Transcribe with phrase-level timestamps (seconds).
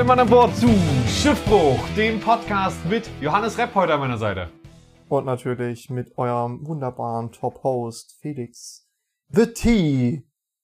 [0.00, 0.66] Alle Mann an Bord zu
[1.06, 4.50] Schiffbruch, dem Podcast mit Johannes Repp heute an meiner Seite.
[5.10, 8.88] Und natürlich mit eurem wunderbaren Top-Host Felix
[9.28, 10.22] The T.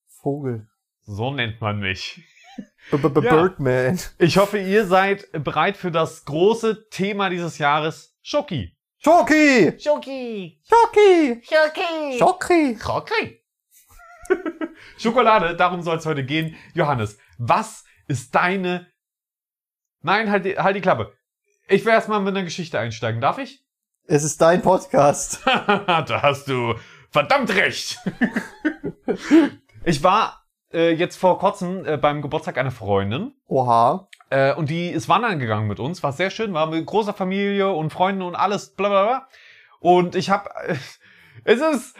[0.08, 0.66] Vogel.
[1.02, 2.24] So nennt man mich.
[2.90, 3.34] B -b -b Ja.
[3.34, 3.98] Birdman.
[4.18, 8.74] Ich hoffe, ihr seid bereit für das große Thema dieses Jahres, Schoki.
[9.04, 9.74] Schoki!
[9.78, 10.62] Schoki.
[10.64, 11.42] Schoki!
[11.44, 12.18] Schoki.
[12.18, 12.78] Schoki!
[12.80, 13.42] Schoki.
[14.96, 16.56] Schokolade, darum soll es heute gehen.
[16.72, 18.86] Johannes, was ist deine...
[20.06, 21.12] Nein, halt die, halt die Klappe.
[21.66, 23.20] Ich will erstmal mit einer Geschichte einsteigen.
[23.20, 23.64] Darf ich?
[24.06, 25.40] Es ist dein Podcast.
[25.44, 26.74] da hast du
[27.10, 27.98] verdammt recht.
[29.84, 34.08] ich war äh, jetzt vor kurzem äh, beim Geburtstag einer Freundin Oha.
[34.30, 36.04] äh, und die ist wandern gegangen mit uns.
[36.04, 39.28] War sehr schön, war mit großer Familie und Freunden und alles, bla bla bla.
[39.80, 40.76] Und ich habe, äh,
[41.44, 41.96] es ist,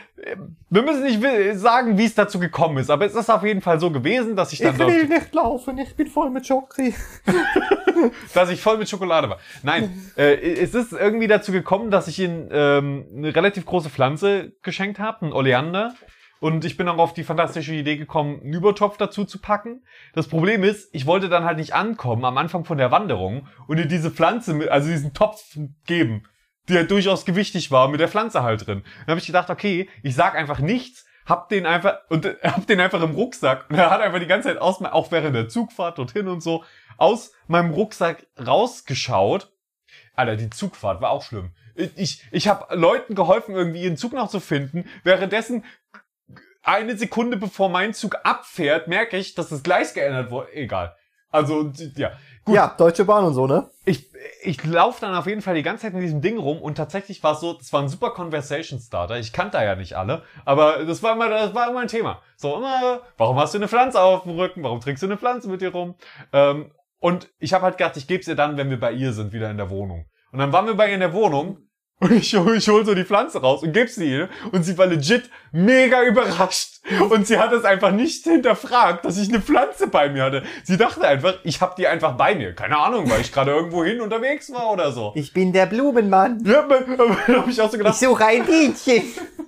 [0.71, 3.79] wir müssen nicht sagen, wie es dazu gekommen ist, aber es ist auf jeden Fall
[3.79, 6.95] so gewesen, dass ich dann Ich will nicht laufen, ich bin voll mit Schoki.
[8.35, 9.39] dass ich voll mit Schokolade war.
[9.63, 14.53] Nein, äh, es ist irgendwie dazu gekommen, dass ich ihnen ähm, eine relativ große Pflanze
[14.63, 15.95] geschenkt habe, ein Oleander.
[16.39, 19.85] Und ich bin auch auf die fantastische Idee gekommen, einen Übertopf dazu zu packen.
[20.13, 23.79] Das Problem ist, ich wollte dann halt nicht ankommen am Anfang von der Wanderung und
[23.79, 25.57] ihr diese Pflanze, also diesen Topf
[25.87, 26.25] geben,
[26.69, 28.83] der durchaus gewichtig war, mit der Pflanze halt drin.
[29.01, 32.67] Dann habe ich gedacht, okay, ich sag einfach nichts, hab den einfach und äh, hab
[32.67, 35.49] den einfach im Rucksack und er hat einfach die ganze Zeit aus, auch während der
[35.49, 36.65] Zugfahrt dorthin und so
[36.97, 39.53] aus meinem Rucksack rausgeschaut.
[40.15, 41.51] Alter, die Zugfahrt war auch schlimm.
[41.75, 44.89] Ich, ich habe Leuten geholfen, irgendwie ihren Zug noch zu finden.
[45.05, 45.63] Währenddessen
[46.63, 50.53] eine Sekunde bevor mein Zug abfährt, merke ich, dass das Gleis geändert wurde.
[50.55, 50.97] Egal.
[51.31, 52.13] Also, ja.
[52.47, 53.69] Gut, Ja, Deutsche Bahn und so, ne?
[53.85, 54.11] ich,
[54.43, 57.23] ich laufe dann auf jeden Fall die ganze Zeit mit diesem Ding rum und tatsächlich
[57.23, 59.19] war es so, das war ein super Conversation Starter.
[59.19, 62.21] Ich kannte da ja nicht alle, aber das war immer, das war immer ein Thema.
[62.37, 64.63] So immer, warum hast du eine Pflanze auf dem Rücken?
[64.63, 65.95] Warum trägst du eine Pflanze mit dir rum?
[66.33, 69.33] Ähm, und ich habe halt gedacht, ich gebe ihr dann, wenn wir bei ihr sind,
[69.33, 70.07] wieder in der Wohnung.
[70.33, 71.59] Und dann waren wir bei ihr in der Wohnung
[71.99, 74.87] und ich, ich hol so die Pflanze raus und gebe sie ihr und sie war
[74.87, 76.81] legit mega überrascht.
[77.11, 80.43] Und sie hat es einfach nicht hinterfragt, dass ich eine Pflanze bei mir hatte.
[80.63, 82.55] Sie dachte einfach, ich habe die einfach bei mir.
[82.55, 85.13] Keine Ahnung, weil ich gerade irgendwo hin unterwegs war oder so.
[85.15, 86.45] Ich bin der Blumenmann.
[86.45, 89.03] Ja, aber da habe ich auch so gedacht, suche ein Bienchen.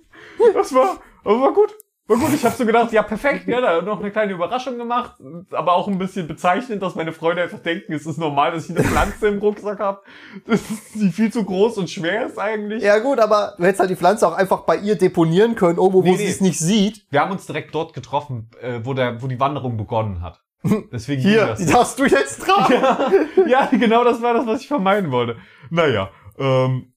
[0.55, 1.75] das war, das war gut.
[2.09, 5.13] War gut, ich habe so gedacht, ja perfekt, ja, da noch eine kleine Überraschung gemacht,
[5.53, 8.77] aber auch ein bisschen bezeichnend, dass meine Freunde einfach denken, es ist normal, dass ich
[8.77, 10.01] eine Pflanze im Rucksack habe,
[10.95, 12.83] die viel zu groß und schwer ist eigentlich.
[12.83, 16.03] Ja gut, aber du hättest halt die Pflanze auch einfach bei ihr deponieren können, irgendwo,
[16.03, 17.05] wo Nee, sie es nicht sieht.
[17.11, 20.41] Wir haben uns direkt dort getroffen, äh, wo, der, wo die Wanderung begonnen hat.
[20.93, 21.59] Deswegen Hier, das.
[21.59, 22.73] die darfst du jetzt tragen.
[23.47, 25.37] ja, ja, genau das war das, was ich vermeiden wollte.
[25.71, 26.93] Naja, ähm,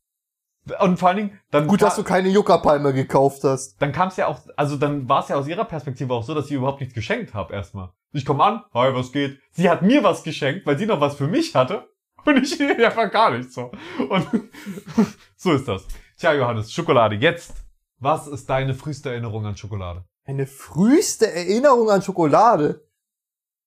[0.80, 3.82] und vor allen Dingen, dann Gut, dass du keine Juckerpalme gekauft hast.
[3.82, 6.34] dann kam es ja auch, also dann war es ja aus ihrer Perspektive auch so,
[6.36, 7.90] dass ich ihr überhaupt nichts geschenkt habe erstmal.
[8.12, 9.40] Ich komme an, hi, was geht?
[9.52, 11.88] Sie hat mir was geschenkt, weil sie noch was für mich hatte
[12.26, 13.72] und ich ihr einfach gar nichts so.
[14.10, 14.28] Und
[15.36, 15.88] so ist das.
[16.18, 17.54] Tja, Johannes, Schokolade, jetzt.
[17.98, 20.06] Was ist deine früheste Erinnerung an Schokolade?
[20.26, 22.88] Eine früheste Erinnerung an Schokolade.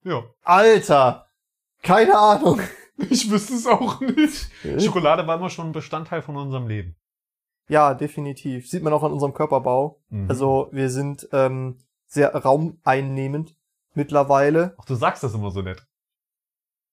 [0.05, 1.27] Ja, Alter.
[1.83, 2.61] Keine Ahnung.
[3.11, 4.49] ich wüsste es auch nicht.
[4.79, 6.97] Schokolade war immer schon ein Bestandteil von unserem Leben.
[7.69, 8.69] Ja, definitiv.
[8.69, 10.01] Sieht man auch an unserem Körperbau.
[10.11, 10.29] Mhm.
[10.29, 13.57] Also wir sind ähm, sehr raumeinnehmend
[13.95, 14.75] mittlerweile.
[14.79, 15.87] Ach, du sagst das immer so nett.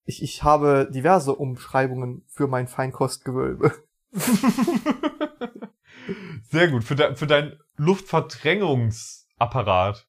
[0.05, 3.73] Ich, ich habe diverse Umschreibungen für mein Feinkostgewölbe.
[6.49, 6.83] Sehr gut.
[6.83, 10.07] Für, de für dein Luftverdrängungsapparat.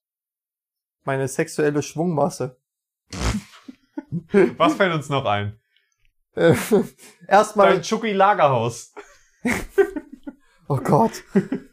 [1.04, 2.56] Meine sexuelle Schwungmasse.
[4.56, 5.58] Was fällt uns noch ein?
[6.34, 6.54] Äh,
[7.28, 7.74] Erstmal.
[7.74, 8.92] Dein Schoki-Lagerhaus.
[10.68, 11.22] Oh Gott.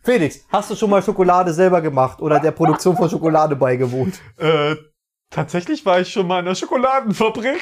[0.03, 4.20] Felix, hast du schon mal Schokolade selber gemacht oder der Produktion von Schokolade beigewohnt?
[4.36, 4.75] Äh,
[5.29, 7.61] tatsächlich war ich schon mal in der Schokoladenfabrik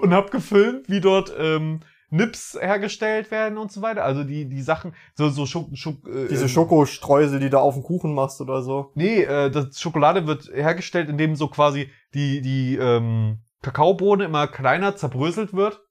[0.00, 4.02] und hab gefilmt, wie dort ähm, Nips hergestellt werden und so weiter.
[4.02, 7.74] Also die die Sachen, so so Schok Schok äh, Diese äh, Schokostreusel, die du auf
[7.74, 8.92] den Kuchen machst oder so.
[8.94, 14.96] Nee, äh, das Schokolade wird hergestellt, indem so quasi die die ähm, Kakaobohne immer kleiner
[14.96, 15.82] zerbröselt wird,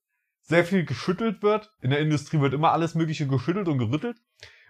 [0.50, 1.72] sehr viel geschüttelt wird.
[1.82, 4.18] In der Industrie wird immer alles Mögliche geschüttelt und gerüttelt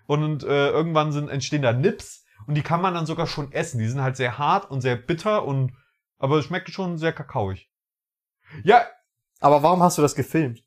[0.05, 3.79] und äh, irgendwann sind entstehen da Nips und die kann man dann sogar schon essen.
[3.79, 5.71] Die sind halt sehr hart und sehr bitter und
[6.19, 7.69] aber es schmeckt schon sehr kakaoig.
[8.63, 8.81] Ja,
[9.41, 10.59] Aber warum hast du das gefilmt?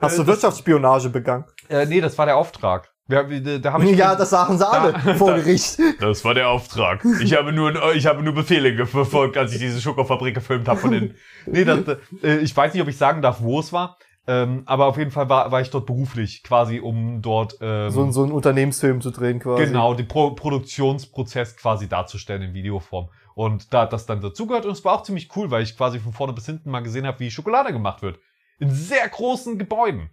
[0.00, 1.44] Hast Äh, du das- Wirtschaftsspionage begangen?
[1.70, 2.92] äh, nee, das war der Auftrag.
[3.06, 5.78] Wir, da hab ich Ja, das sagen sie alle Da- vor da- Gericht.
[6.00, 7.04] Das war der Auftrag.
[7.22, 10.90] Ich habe nur, ich habe nur Befehle verfolgt, als ich diese Schokofabrik gefilmt habe von
[10.92, 11.14] den.
[11.46, 11.80] Nee, das,
[12.22, 13.96] äh, ich weiß nicht, ob ich sagen darf, wo es war.
[14.28, 18.02] Ähm, aber auf jeden Fall war, war ich dort beruflich, quasi um dort ähm, So,
[18.04, 19.64] ein- so einen Unternehmensfilm zu drehen quasi.
[19.64, 23.08] genau den Pro Produktionsprozess quasi darzustellen in Videoform.
[23.34, 25.98] Und da hat das dann dazugehört und es war auch ziemlich cool, weil ich quasi
[25.98, 28.18] von vorne bis hinten mal gesehen habe, wie Schokolade gemacht wird.
[28.58, 30.10] In sehr großen Gebäuden.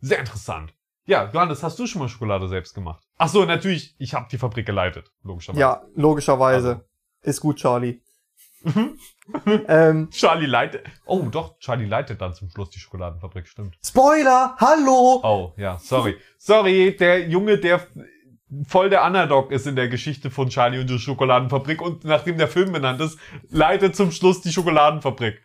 [0.00, 0.74] Sehr interessant.
[1.04, 3.04] Ja, Johannes, hast du schon mal Schokolade selbst gemacht?
[3.16, 5.60] Ach so, natürlich, ich habe die Fabrik geleitet, logischerweise.
[5.60, 6.68] Ja, logischerweise.
[6.68, 6.80] Also.
[7.22, 8.00] Ist gut, Charlie.
[9.68, 10.84] ähm, Charlie leitet.
[11.04, 13.76] Oh, doch, Charlie leitet dann zum Schluss die Schokoladenfabrik, stimmt.
[13.84, 14.56] Spoiler!
[14.58, 15.20] Hallo!
[15.22, 16.16] Oh, ja, sorry.
[16.38, 17.80] Sorry, der Junge, der
[18.66, 22.48] voll der Underdog ist in der Geschichte von Charlie und die Schokoladenfabrik und nachdem der
[22.48, 23.18] Film benannt ist,
[23.50, 25.42] leitet zum Schluss die Schokoladenfabrik.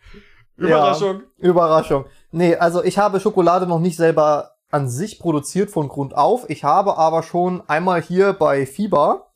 [0.56, 1.22] Überraschung.
[1.38, 2.04] Ja, Überraschung.
[2.30, 6.48] Nee, also ich habe Schokolade noch nicht selber an sich produziert von Grund auf.
[6.48, 9.31] Ich habe aber schon einmal hier bei Fieber,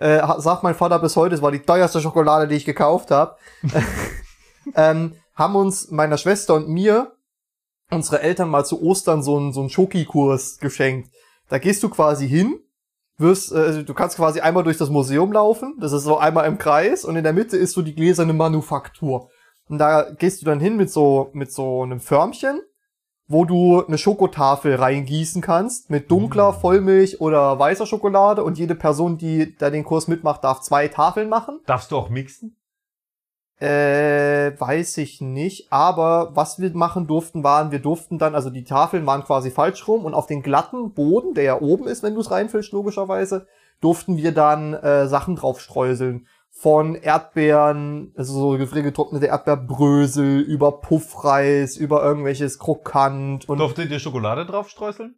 [0.00, 3.36] äh, sagt mein Vater bis heute, es war die teuerste Schokolade, die ich gekauft habe,
[4.74, 7.12] ähm, haben uns meiner Schwester und mir
[7.90, 11.10] unsere Eltern mal zu Ostern so einen so einen Schokikurs geschenkt.
[11.48, 12.60] Da gehst du quasi hin,
[13.18, 16.58] wirst, äh, du kannst quasi einmal durch das Museum laufen, das ist so einmal im
[16.58, 19.28] Kreis und in der Mitte ist so die gläserne Manufaktur.
[19.68, 22.60] Und da gehst du dann hin mit so, mit so einem Förmchen,
[23.30, 26.54] wo du eine Schokotafel reingießen kannst mit dunkler Mm.
[26.54, 31.28] Vollmilch oder weißer Schokolade und jede Person, die da den Kurs mitmacht, darf zwei Tafeln
[31.28, 31.60] machen.
[31.64, 32.56] Darfst du auch mixen?
[33.60, 35.72] Äh, weiß ich nicht.
[35.72, 39.86] Aber was wir machen durften, waren, wir durften dann, also die Tafeln waren quasi falsch
[39.86, 43.46] rum und auf den glatten Boden, der ja oben ist, wenn du es reinfüllst, logischerweise,
[43.80, 46.26] durften wir dann äh, Sachen drauf streuseln.
[46.52, 54.44] Von Erdbeeren, also so gefriergetrocknete Erdbeerbrösel, über Puffreis, über irgendwelches Krokant und Durftet ihr Schokolade
[54.44, 55.14] drauf streuseln?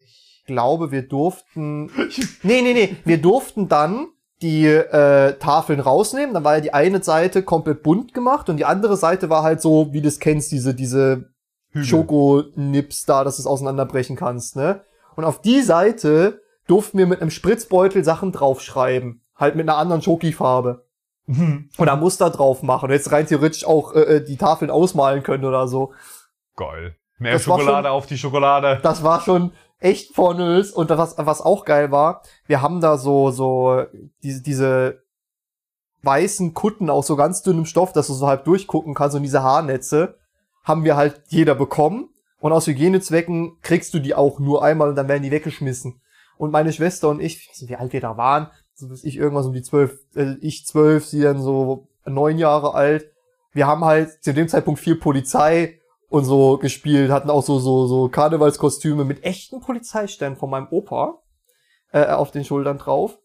[0.00, 1.90] ich glaube, wir durften.
[2.42, 2.96] Nee, nee, nee.
[3.04, 4.08] Wir durften dann
[4.42, 6.34] die äh, Tafeln rausnehmen.
[6.34, 9.60] Dann war ja die eine Seite komplett bunt gemacht und die andere Seite war halt
[9.60, 11.30] so, wie du es kennst, diese, diese.
[11.82, 14.82] Schokonips da, dass du es auseinanderbrechen kannst, ne?
[15.14, 19.20] Und auf die Seite durften wir mit einem Spritzbeutel Sachen draufschreiben.
[19.36, 20.84] Halt mit einer anderen Schokifarbe.
[21.78, 22.86] Oder Muster drauf machen.
[22.86, 25.92] Und jetzt rein theoretisch auch äh, äh, die Tafeln ausmalen können oder so.
[26.54, 26.94] Geil.
[27.18, 28.78] Mehr Das Schokolade schon- auf die Schokolade.
[28.82, 29.50] Das war schon
[29.80, 30.70] echt pornös.
[30.70, 33.84] Und was, was auch geil war, wir haben da so, so,
[34.22, 35.02] diese, diese
[36.02, 39.42] weißen Kutten aus so ganz dünnem Stoff, dass du so halb durchgucken kannst und diese
[39.42, 40.18] Haarnetze
[40.62, 42.10] haben wir halt jeder bekommen.
[42.38, 46.00] Und aus Hygienezwecken kriegst du die auch nur einmal und dann werden die weggeschmissen.
[46.36, 49.04] Und meine Schwester und ich, ich weiß nicht, wie alt wir da waren, so bis
[49.04, 53.10] ich irgendwas um die zwölf, äh, ich zwölf, sie dann so neun Jahre alt.
[53.52, 57.86] Wir haben halt zu dem Zeitpunkt viel Polizei und so gespielt, hatten auch so, so,
[57.86, 61.22] so Karnevalskostüme mit echten Polizeisternen von meinem Opa
[61.92, 63.18] äh, auf den Schultern drauf.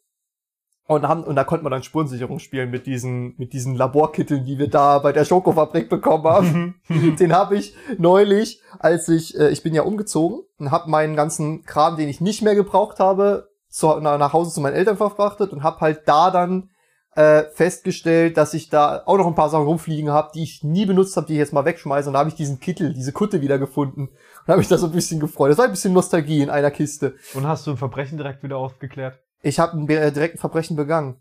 [0.88, 4.58] Und, haben, und da konnte man dann Spurensicherung spielen mit diesen, mit diesen Laborkitteln, die
[4.58, 6.82] wir da bei der Schokofabrik bekommen haben.
[7.20, 11.64] den habe ich neulich, als ich, äh, ich bin ja umgezogen und habe meinen ganzen
[11.64, 15.52] Kram, den ich nicht mehr gebraucht habe, zu, na, nach Hause zu meinen Eltern verfrachtet
[15.54, 16.70] und habe halt da dann
[17.16, 20.86] äh, festgestellt, dass ich da auch noch ein paar Sachen rumfliegen habe, die ich nie
[20.86, 22.08] benutzt habe, die ich jetzt mal wegschmeiße.
[22.08, 24.08] Und da habe ich diesen Kittel, diese Kutte wieder gefunden.
[24.08, 25.52] Und habe mich da so ein bisschen gefreut.
[25.52, 27.16] Das war ein bisschen Nostalgie in einer Kiste.
[27.34, 29.20] Und hast du ein Verbrechen direkt wieder aufgeklärt?
[29.42, 31.18] Ich habe ein äh, direkten Verbrechen begangen.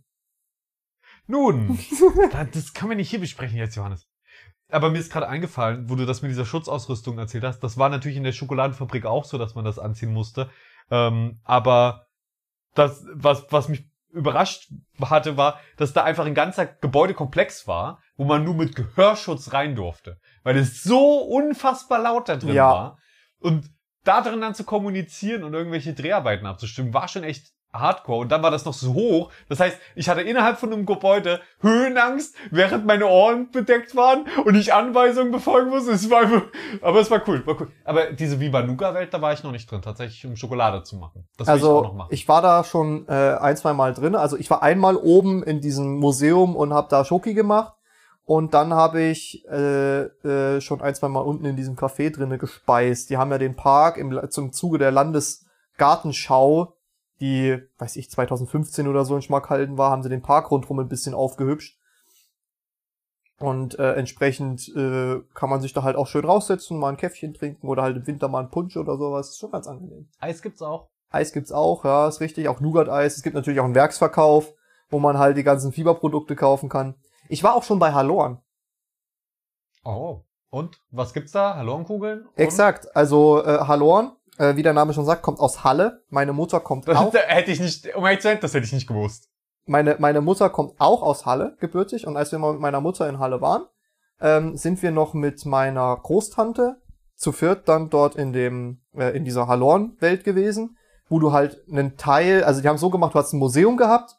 [1.26, 1.78] Nun,
[2.32, 4.06] da- das können wir nicht hier besprechen jetzt, Johannes.
[4.70, 7.60] Aber mir ist gerade eingefallen, wo du das mit dieser Schutzausrüstung erzählt hast.
[7.60, 10.48] Das war natürlich in der Schokoladenfabrik auch so, dass man das anziehen musste.
[10.90, 12.06] Ähm, aber
[12.74, 14.68] das, was, was mich überrascht
[15.00, 19.76] hatte, war, dass da einfach ein ganzer Gebäudekomplex war, wo man nur mit Gehörschutz rein
[19.76, 20.18] durfte.
[20.42, 22.70] Weil es so unfassbar laut da drin Ja.
[22.70, 22.98] war.
[23.38, 23.70] Und
[24.04, 28.20] da drin dann zu kommunizieren und irgendwelche Dreharbeiten abzustimmen, war schon echt hardcore.
[28.20, 29.30] Und dann war das noch so hoch.
[29.48, 34.54] Das heißt, ich hatte innerhalb von einem Gebäude Höhenangst, während meine Ohren bedeckt waren und
[34.54, 35.92] ich Anweisungen befolgen musste.
[35.92, 36.42] Es war einfach,
[36.82, 37.70] aber es war cool, war cool.
[37.84, 40.96] Aber diese Viva Nuga Welt, da war ich noch nicht drin, tatsächlich um Schokolade zu
[40.96, 41.26] machen.
[41.36, 42.08] Das will ich auch noch Also machen.
[42.12, 44.14] ich war da schon äh, ein, zwei Mal drin.
[44.14, 47.74] Also ich war einmal oben in diesem Museum und habe da Schoki gemacht.
[48.24, 52.38] Und dann habe ich äh, äh, schon ein, zwei Mal unten in diesem Café drinne
[52.38, 53.10] gespeist.
[53.10, 56.76] Die haben ja den Park im, zum Zuge der Landesgartenschau,
[57.20, 60.88] die, weiß ich, 2015 oder so in Schmackhalden war, haben sie den Park rundherum ein
[60.88, 61.78] bisschen aufgehübscht.
[63.38, 67.32] Und äh, entsprechend äh, kann man sich da halt auch schön raussetzen, mal ein Käffchen
[67.32, 69.30] trinken oder halt im Winter mal einen Punsch oder sowas.
[69.30, 70.08] Ist schon ganz angenehm.
[70.18, 70.88] Eis gibt's auch.
[71.10, 72.48] Eis gibt's auch, ja, ist richtig.
[72.48, 73.16] Auch Nougat-Eis.
[73.16, 74.52] Es gibt natürlich auch einen Werksverkauf,
[74.90, 76.94] wo man halt die ganzen Fieberprodukte kaufen kann.
[77.28, 78.42] Ich war auch schon bei Halorn.
[79.84, 80.20] Oh.
[80.50, 81.54] Und was gibt's da?
[81.54, 82.26] Hallonkugeln?
[82.26, 82.38] Und?
[82.38, 82.94] Exakt.
[82.94, 86.02] Also äh, Halorn, äh, wie der Name schon sagt, kommt aus Halle.
[86.08, 87.12] Meine Mutter kommt auch.
[87.12, 89.28] hätte ich nicht, um ehrlich zu sein, das hätte ich nicht gewusst.
[89.66, 92.06] Meine, meine Mutter kommt auch aus Halle, gebürtig.
[92.06, 93.66] Und als wir mal mit meiner Mutter in Halle waren,
[94.20, 96.80] ähm, sind wir noch mit meiner Großtante
[97.16, 100.78] zu viert dann dort in dem, äh, in dieser Halorn-Welt gewesen,
[101.10, 104.16] wo du halt einen Teil, also die haben so gemacht, du hast ein Museum gehabt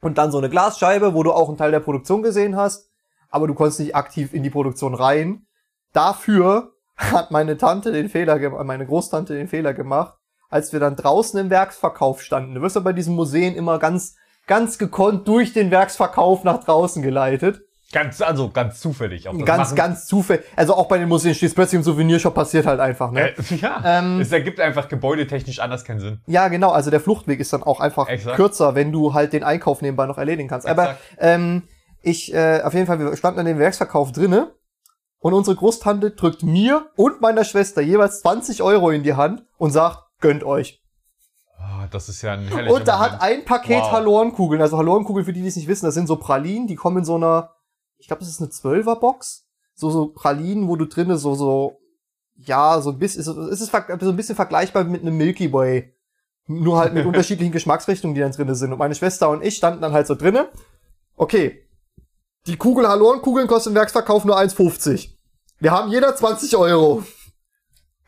[0.00, 2.90] und dann so eine Glasscheibe, wo du auch einen Teil der Produktion gesehen hast,
[3.30, 5.46] aber du konntest nicht aktiv in die Produktion rein.
[5.92, 10.14] Dafür hat meine Tante den Fehler gemacht, meine Großtante den Fehler gemacht,
[10.50, 12.54] als wir dann draußen im Werksverkauf standen.
[12.54, 17.02] Du wirst ja bei diesen Museen immer ganz, ganz gekonnt durch den Werksverkauf nach draußen
[17.02, 17.62] geleitet.
[17.90, 19.28] Ganz, also ganz zufällig.
[19.28, 20.44] Auch das Ganz, machen- ganz zufällig.
[20.56, 23.30] Also auch bei den Museen stehst plötzlich im Souvenirshop passiert halt einfach, ne?
[23.30, 26.20] Äh, ja, Ähm, es ergibt einfach gebäudetechnisch anders keinen Sinn.
[26.26, 26.70] Ja, genau.
[26.70, 28.36] Also der Fluchtweg ist dann auch einfach Exakt.
[28.36, 30.66] kürzer, wenn du halt den Einkauf nebenbei noch erledigen kannst.
[30.66, 31.00] Aber Exakt.
[31.18, 31.62] ähm,
[32.02, 34.52] ich, äh, auf jeden Fall, wir standen an dem Werksverkauf drinne
[35.20, 39.70] und unsere Großtante drückt mir und meiner Schwester jeweils 20 Euro in die Hand und
[39.70, 40.82] sagt, gönnt euch.
[41.58, 43.22] Ah, das ist ja ein herrlicher Und da hat Moment.
[43.22, 43.92] ein Paket Wow.
[43.92, 46.98] Halorenkugeln, also Halorenkugeln, für die, die es nicht wissen, das sind so Pralinen, die kommen
[46.98, 47.50] in so einer,
[47.98, 49.44] ich glaube, das ist eine Zwölferbox.
[49.74, 51.78] So, so Pralinen, wo du drinne so, so,
[52.36, 55.94] ja, so ein bisschen, es ist so ein bisschen vergleichbar mit einem Milky Way.
[56.46, 58.72] Nur halt mit unterschiedlichen Geschmacksrichtungen, die dann drinne sind.
[58.72, 60.48] Und meine Schwester und ich standen dann halt so drinne.
[61.16, 61.64] Okay.
[62.48, 65.10] Die Kugel Halorenkugeln kosten im Werksverkauf nur 1,50.
[65.60, 67.02] Wir haben jeder 20 Euro.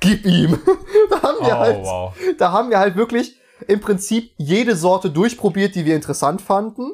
[0.01, 0.59] Gib ihm.
[1.11, 2.15] da haben wir Oh, halt wow.
[2.39, 6.93] da haben wir halt wirklich im Prinzip jede Sorte durchprobiert, die wir interessant fanden.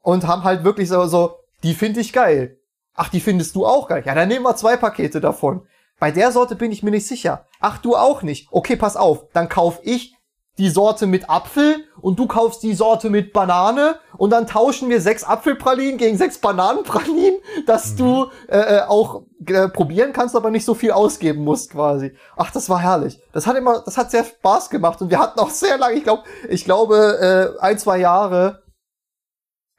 [0.00, 2.60] Und haben halt wirklich so, so die finde ich geil.
[2.94, 4.04] Ach, die findest du auch geil.
[4.06, 5.66] Ja, dann nehmen wir zwei Pakete davon.
[5.98, 7.46] Bei der Sorte bin ich mir nicht sicher.
[7.58, 8.46] Ach, du auch nicht.
[8.52, 9.26] Okay, pass auf.
[9.32, 10.14] Dann kauf ich
[10.60, 15.00] die Sorte mit Apfel und du kaufst die Sorte mit Banane und dann tauschen wir
[15.00, 20.66] sechs Apfelpralinen gegen sechs Bananenpralinen, dass du äh, äh, auch äh, probieren kannst, aber nicht
[20.66, 22.14] so viel ausgeben musst quasi.
[22.36, 23.18] Ach, das war herrlich.
[23.32, 26.04] Das hat immer, das hat sehr Spaß gemacht und wir hatten auch sehr lange, ich
[26.04, 28.62] glaube, ich glaube äh, ein zwei Jahre,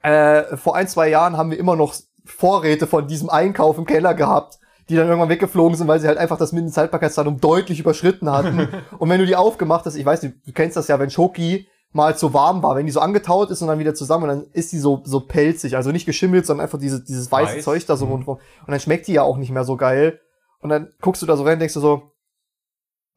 [0.02, 4.14] äh, vor ein zwei Jahren haben wir immer noch Vorräte von diesem Einkauf im Keller
[4.14, 4.58] gehabt,
[4.92, 8.68] die dann irgendwann weggeflogen sind, weil sie halt einfach das Mindesthaltbarkeitsdatum deutlich überschritten hatten.
[8.98, 11.66] und wenn du die aufgemacht hast, ich weiß nicht, du kennst das ja, wenn Schoki
[11.92, 14.46] mal zu warm war, wenn die so angetaut ist und dann wieder zusammen und dann
[14.52, 17.64] ist die so, so pelzig, also nicht geschimmelt, sondern einfach diese, dieses weiße Weiß.
[17.64, 18.12] Zeug da so Mhm.
[18.12, 18.36] rundherum.
[18.60, 20.20] Und dann schmeckt die ja auch nicht mehr so geil.
[20.60, 22.12] Und dann guckst du da so rein und denkst du so,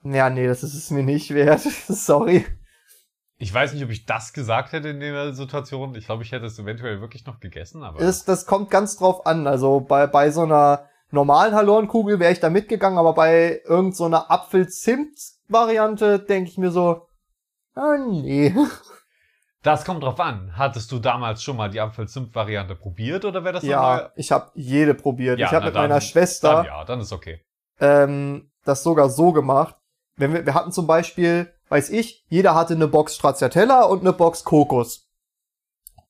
[0.04, 1.62] ja, nee, das ist es mir nicht wert.
[1.88, 2.46] Sorry.
[3.38, 5.94] Ich weiß nicht, ob ich das gesagt hätte in der Situation.
[5.96, 8.00] Ich glaube, ich hätte es eventuell wirklich noch gegessen, aber.
[8.00, 9.46] Das, das kommt ganz drauf an.
[9.46, 14.06] Also bei, bei so einer normalen Halorenkugel wäre ich da mitgegangen, aber bei irgend so
[14.08, 17.08] Apfel-Zimt-Variante denke ich mir so,
[17.76, 18.54] ah, nee.
[19.62, 20.54] Das kommt drauf an.
[20.58, 24.94] Hattest du damals schon mal die Apfel-Zimt-Variante probiert oder wäre das Ja, ich habe jede
[24.94, 25.40] probiert.
[25.40, 27.42] Ja, ich habe mit dann- meiner Dann Schwester ja, dann ist okay.
[27.80, 29.76] ähm, das sogar so gemacht.
[30.18, 34.14] Wenn wir, wir hatten zum Beispiel, weiß ich, jeder hatte eine Box Stracciatella und eine
[34.14, 35.08] Box Kokos.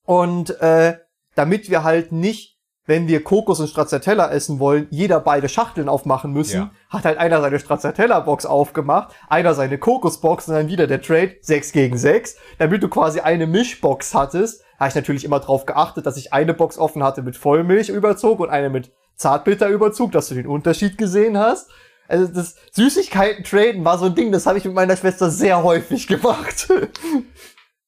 [0.03, 0.99] Und äh,
[1.35, 2.54] damit wir halt nicht,
[2.87, 6.71] wenn wir Kokos und Stracciatella essen wollen, jeder beide Schachteln aufmachen müssen, Ja.
[6.89, 11.71] hat halt einer seine Stracciatella-Box aufgemacht, einer seine Kokos-Box und dann wieder der Trade 6
[11.71, 14.63] gegen 6, damit du quasi eine Mischbox hattest.
[14.79, 18.49] Habe ich natürlich immer drauf geachtet, dass ich eine Box offen hatte mit Vollmilchüberzug und
[18.49, 21.69] eine mit Zartbitterüberzug, dass du den Unterschied gesehen hast.
[22.07, 26.05] Also das Süßigkeiten-Traden war so ein Ding, das habe ich mit meiner Schwester sehr häufig
[26.07, 26.67] gemacht.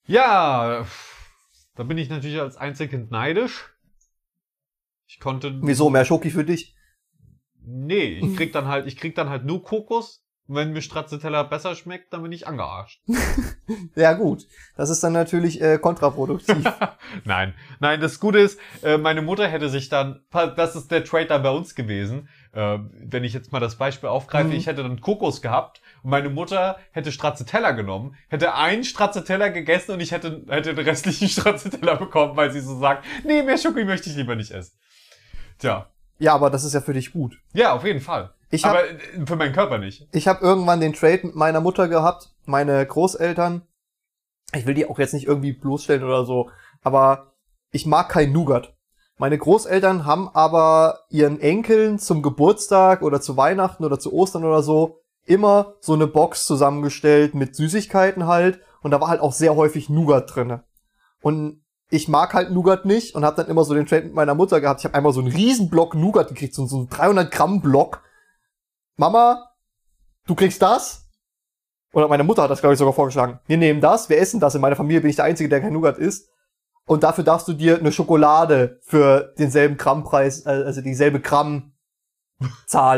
[0.07, 0.85] Ja,
[1.75, 3.69] da bin ich natürlich als Einzelkind neidisch.
[5.07, 5.57] Ich konnte.
[5.61, 6.75] Wieso mehr Schoki für dich?
[7.65, 10.23] Nee, ich krieg dann halt, ich krieg dann halt nur Kokos.
[10.49, 13.01] Und wenn mir Stracciatella besser schmeckt, dann bin ich angearscht.
[13.95, 14.45] Ja gut,
[14.77, 16.63] das ist dann natürlich äh, kontraproduktiv.
[17.25, 21.25] Nein, nein, das Gute ist, äh, meine Mutter hätte sich dann, das ist der Trade
[21.25, 24.53] dann bei uns gewesen, äh, wenn ich jetzt mal das Beispiel aufgreife, Mhm.
[24.53, 29.91] ich hätte dann Kokos gehabt und meine Mutter hätte Stracciatella genommen, hätte einen Stracciatella gegessen
[29.93, 33.83] und ich hätte, hätte den restlichen Stracciatella bekommen, weil sie so sagt, nee, mehr Schoki
[33.83, 34.77] möchte ich lieber nicht essen.
[35.59, 35.87] Tja,
[36.19, 37.37] ja, aber das ist ja für dich gut.
[37.53, 38.33] ja, auf jeden Fall.
[38.49, 40.07] Ich hab- Aber äh, für meinen Körper nicht.
[40.13, 43.61] Ich habe irgendwann den Trade mit meiner Mutter gehabt, meine Großeltern.
[44.53, 46.49] Ich will die auch jetzt nicht irgendwie bloßstellen oder so,
[46.81, 47.33] aber
[47.71, 48.73] ich mag kein Nougat.
[49.17, 54.61] Meine Großeltern haben aber ihren Enkeln zum Geburtstag oder zu Weihnachten oder zu Ostern oder
[54.63, 59.55] so immer so eine Box zusammengestellt mit Süßigkeiten halt und da war halt auch sehr
[59.57, 60.63] häufig Nougat drinne.
[61.21, 64.35] Und ich mag halt Nougat nicht und habe dann immer so den Trade mit meiner
[64.35, 64.81] Mutter gehabt.
[64.81, 68.03] Ich habe einmal so einen riesen Block Nougat gekriegt, so, so einen 300 Gramm Block.
[68.97, 69.51] Mama,
[70.25, 71.05] du kriegst das?
[71.93, 73.39] Oder meine Mutter hat das, glaube ich, sogar vorgeschlagen.
[73.47, 74.55] Wir nehmen das, wir essen das.
[74.55, 76.29] In meiner Familie bin ich der Einzige, der kein Nougat isst.
[76.85, 81.71] Und dafür darfst du dir eine Schokolade für denselben Grammpreis, äh, also dieselbe Grammzahl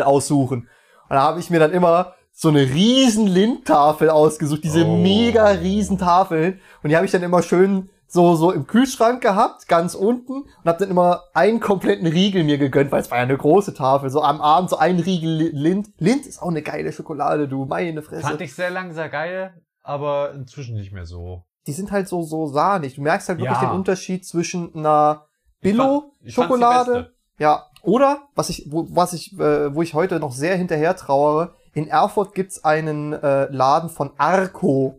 [0.04, 0.62] aussuchen.
[1.10, 4.98] Und da habe ich mir dann immer so eine riesen Lindtafel ausgesucht, diese Oh.
[4.98, 6.60] mega riesen Tafeln.
[6.84, 10.66] Und die habe ich dann immer schön so, so im Kühlschrank gehabt, ganz unten, und
[10.66, 14.10] hab dann immer einen kompletten Riegel mir gegönnt, weil es war ja eine große Tafel.
[14.10, 15.90] So am Abend so ein Riegel Lind.
[16.00, 18.24] Lind ist auch eine geile Schokolade, du, meine Fresse.
[18.24, 21.44] Fand ich sehr lang sehr geil, aber inzwischen nicht mehr so.
[21.68, 22.96] Die sind halt so, so sahnig.
[22.96, 23.68] Du merkst halt wirklich Ja.
[23.70, 25.26] den Unterschied zwischen einer
[25.62, 27.14] Billo-Schokolade.
[27.38, 31.54] Ja, oder, was ich, wo, was ich, äh, wo ich heute noch sehr hinterher trauere,
[31.74, 34.99] in Erfurt gibt's einen äh, Laden von Arco.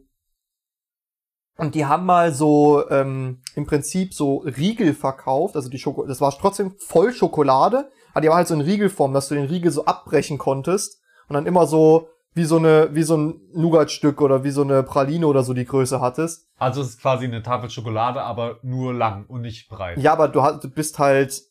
[1.57, 6.21] Und die haben mal so ähm, im Prinzip so Riegel verkauft, also die Schoko das
[6.21, 9.71] war trotzdem voll Schokolade, aber die war halt so in Riegelform, dass du den Riegel
[9.71, 14.45] so abbrechen konntest und dann immer so wie so eine wie so ein Nougatstück oder
[14.45, 16.49] wie so eine Praline oder so die Größe hattest.
[16.59, 19.99] Also es ist quasi eine Tafel Schokolade, aber nur lang und nicht breit.
[19.99, 21.42] Ja, aber du, hast, du bist halt,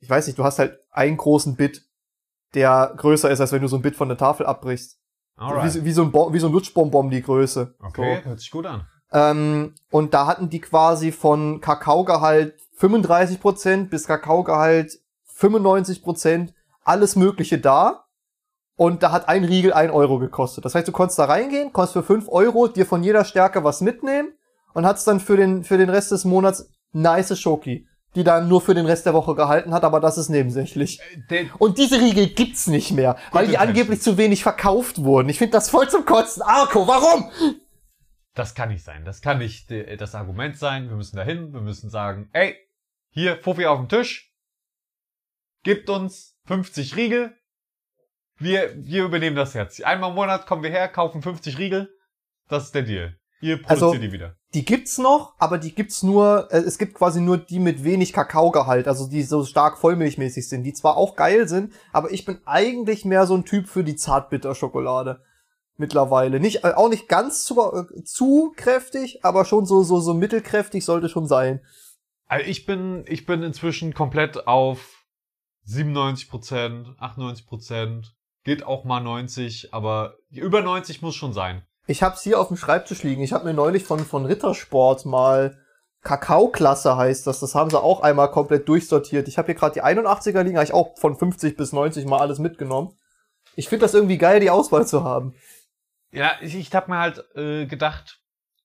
[0.00, 1.82] ich weiß nicht, du hast halt einen großen Bit,
[2.54, 4.98] der größer ist, als wenn du so ein Bit von der Tafel abbrichst.
[5.36, 5.74] Alright.
[5.74, 7.74] Wie, wie, so ein Bo wie so ein Lutschbonbon die Größe.
[7.80, 8.86] Okay, hört sich gut an.
[9.12, 14.98] Ähm, und da hatten die quasi von Kakaogehalt 35% bis Kakaogehalt
[15.38, 16.48] 95%
[16.84, 18.04] alles Mögliche da.
[18.76, 20.64] Und da hat ein Riegel ein Euro gekostet.
[20.64, 23.80] Das heißt, du konntest da reingehen, konntest für 5 Euro dir von jeder Stärke was
[23.80, 24.32] mitnehmen
[24.72, 28.60] und hattest dann für den, für den Rest des Monats nice Schoki, die dann nur
[28.60, 31.00] für den Rest der Woche gehalten hat, aber das ist nebensächlich.
[31.30, 35.28] Der, Und diese Riegel gibt's nicht mehr, weil die angeblich zu wenig verkauft wurden.
[35.28, 36.42] Ich finde das voll zum Kotzen.
[36.42, 37.30] Arco, warum?
[38.34, 39.04] Das kann nicht sein.
[39.04, 40.88] Das kann nicht äh, das Argument sein.
[40.88, 41.52] Wir müssen dahin.
[41.52, 42.56] Wir müssen sagen, ey,
[43.10, 44.32] hier, Fuffi auf dem Tisch.
[45.62, 47.36] Gibt uns 50 Riegel.
[48.38, 49.84] Wir, wir übernehmen das jetzt.
[49.84, 51.90] Einmal im Monat kommen wir her, kaufen 50 Riegel.
[52.48, 53.16] Das ist der Deal.
[53.40, 54.36] Ihr produziert Also- die wieder.
[54.54, 58.12] Die gibt's noch, aber die gibt's nur, äh, es gibt quasi nur die mit wenig
[58.12, 62.38] Kakaogehalt, also die so stark vollmilchmäßig sind, die zwar auch geil sind, aber ich bin
[62.44, 65.22] eigentlich mehr so ein Typ für die Zartbitterschokolade.
[65.82, 66.38] Mittlerweile.
[66.38, 70.84] Nicht, äh, auch nicht ganz zu, äh, zu kräftig, aber schon so, so, so mittelkräftig
[70.84, 71.60] sollte schon sein.
[72.28, 75.04] Also ich bin, ich bin inzwischen komplett auf
[75.66, 78.12] 97%, 98%,
[78.44, 81.66] geht auch mal 90, aber über 90 muss schon sein.
[81.88, 83.24] Ich hab's hier auf dem Schreibtisch liegen.
[83.24, 85.58] Ich habe mir neulich von, von Rittersport mal
[86.02, 87.40] Kakaoklasse heißt das.
[87.40, 89.26] Das haben sie auch einmal komplett durchsortiert.
[89.26, 92.20] Ich habe hier gerade die 81er liegen, habe ich auch von 50 bis 90 mal
[92.20, 92.96] alles mitgenommen.
[93.56, 95.34] Ich finde das irgendwie geil, die Auswahl zu haben.
[96.12, 98.20] Ja, ich, ich hab mir halt äh, gedacht,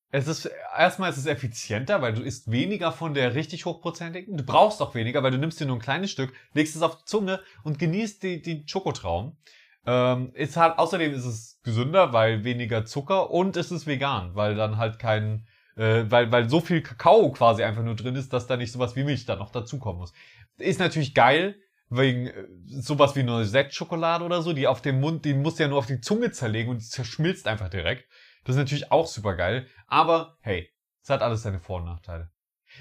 [0.09, 4.37] es ist erstmal ist es effizienter, weil du isst weniger von der richtig hochprozentigen.
[4.37, 6.97] Du brauchst auch weniger, weil du nimmst dir nur ein kleines Stück, legst es auf
[6.97, 9.37] die Zunge und genießt die, die Schokotraum.
[9.85, 14.55] Ähm, ist halt, außerdem ist es gesünder, weil weniger Zucker und es ist vegan, weil
[14.55, 18.47] dann halt kein, äh, weil, weil so viel Kakao quasi einfach nur drin ist, dass
[18.47, 20.13] da nicht sowas wie Milch dann noch dazukommen muss.
[20.57, 21.55] Ist natürlich geil,
[21.89, 25.63] wegen äh, sowas wie eine Sektschokolade oder so, die auf dem Mund, die musst du
[25.63, 28.05] ja nur auf die Zunge zerlegen und die zerschmilzt einfach direkt.
[28.43, 29.67] Das ist natürlich auch super geil.
[29.87, 30.69] Aber hey,
[31.03, 32.29] es hat alles seine Vor- und Nachteile.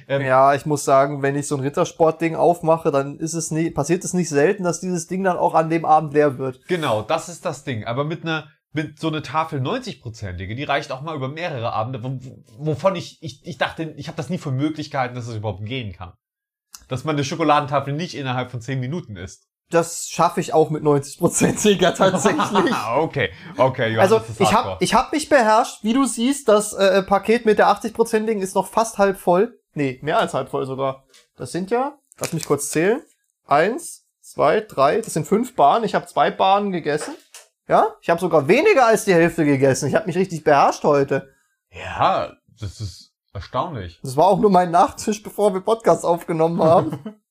[0.08, 3.70] Ähm, Ja, ich muss sagen, wenn ich so ein Rittersport-Ding aufmache, dann ist es nie,
[3.70, 6.66] passiert es nicht selten, dass dieses Ding dann auch an dem Abend leer wird.
[6.66, 7.84] Genau, das ist das Ding.
[7.84, 12.02] Aber mit einer, mit so einer Tafel 90-prozentige, die reicht auch mal über mehrere Abende,
[12.02, 12.18] wo,
[12.58, 15.64] wovon ich, ich, ich dachte, ich habe das nie für möglich gehalten, dass es überhaupt
[15.64, 16.12] gehen kann.
[16.88, 19.48] Dass man eine Schokoladentafel nicht innerhalb von 10 Minuten isst.
[19.70, 22.72] Das schaffe ich auch mit 90%iger tatsächlich.
[22.72, 25.82] Ah, okay, okay, Johannes, Also ich habe ich hab mich beherrscht.
[25.82, 29.58] Wie du siehst, das äh, Paket mit der 80%igen ist noch fast halb voll.
[29.74, 31.04] Nee, mehr als halb voll sogar.
[31.36, 33.02] Das sind ja, lass mich kurz zählen.
[33.44, 35.84] Eins, zwei, drei, das sind fünf Bahnen.
[35.84, 37.14] Ich habe zwei Bahnen gegessen.
[37.68, 39.88] Ja, ich habe sogar weniger als die Hälfte gegessen.
[39.88, 41.34] Ich habe mich richtig beherrscht heute.
[41.70, 43.05] Ja, das ist
[43.36, 44.00] erstaunlich.
[44.02, 47.20] Das war auch nur mein Nachtisch, bevor wir Podcast aufgenommen haben.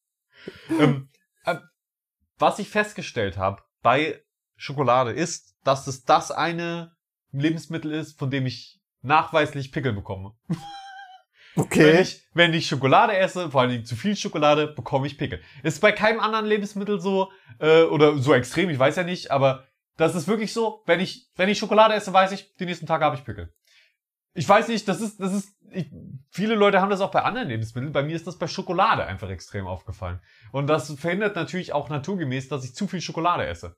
[0.80, 1.10] ähm,
[1.44, 1.56] äh,
[2.38, 4.22] was ich festgestellt habe bei
[4.56, 6.94] Schokolade ist, dass es das eine
[7.32, 10.34] Lebensmittel ist, von dem ich nachweislich Pickel bekomme.
[11.56, 12.02] Wenn Okay.
[12.02, 15.40] ich, wenn ich Schokolade esse, vor allem zu viel Schokolade, bekomme ich Pickel.
[15.64, 19.66] Ist bei keinem anderen Lebensmittel so, äh, oder so extrem, ich weiß ja nicht, aber
[19.96, 23.06] das ist wirklich so, wenn ich, wenn ich Schokolade esse, weiß ich, die nächsten Tage
[23.06, 23.54] habe ich Pickel.
[24.36, 25.90] Ich weiß nicht, das ist, das ist, ich,
[26.30, 27.94] viele Leute haben das auch bei anderen Lebensmitteln.
[27.94, 30.20] Bei mir ist das bei Schokolade einfach extrem aufgefallen.
[30.52, 33.78] Und das verhindert natürlich auch naturgemäß, dass ich zu viel Schokolade esse.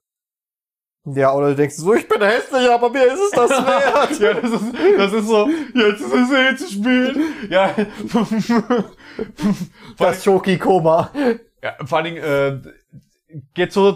[1.06, 4.20] Ja, oder du denkst so, ich bin hässlich, aber mir ist es das wert.
[4.20, 7.18] ja, das ist, das ist so, jetzt ist es eh zu spät.
[7.50, 7.76] Ja.
[9.98, 11.12] Das Schoki-Koma.
[11.64, 12.60] Ja, vor allen Dingen, äh,
[13.56, 13.94] jetzt so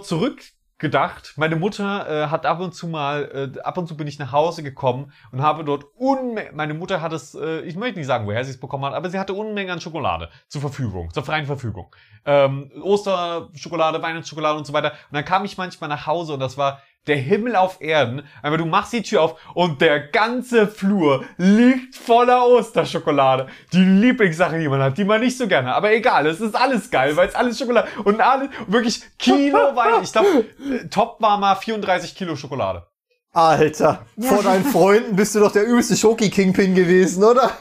[0.81, 4.17] zurückgedacht, meine Mutter äh, hat ab und zu mal, äh, ab und zu bin ich
[4.17, 8.07] nach Hause gekommen und habe dort Unmengen, meine Mutter hat es, äh, ich möchte nicht
[8.07, 11.23] sagen, woher sie es bekommen hat, aber sie hatte Unmengen an Schokolade zur Verfügung, zur
[11.23, 11.95] freien Verfügung.
[12.25, 14.91] Ähm, Osterschokolade, Weihnachtsschokolade und so weiter.
[14.91, 18.23] Und dann kam ich manchmal nach Hause und das war der Himmel auf Erden.
[18.41, 23.47] Aber du machst die Tür auf und der ganze Flur liegt voller Osterschokolade.
[23.73, 25.77] Die Lieblingssache, die man hat, die man nicht so gerne hat.
[25.77, 30.03] Aber egal, es ist alles geil, weil es alles Schokolade und alles, wirklich kiloweise.
[30.03, 30.45] Ich glaube,
[30.89, 32.85] top war mal 34 Kilo Schokolade.
[33.33, 37.51] Alter, vor deinen Freunden bist du doch der übelste Schoki-Kingpin gewesen, oder?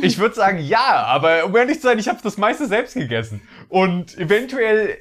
[0.00, 3.42] Ich würde sagen, ja, aber um ehrlich zu sein, ich habe das meiste selbst gegessen.
[3.68, 4.96] Und eventuell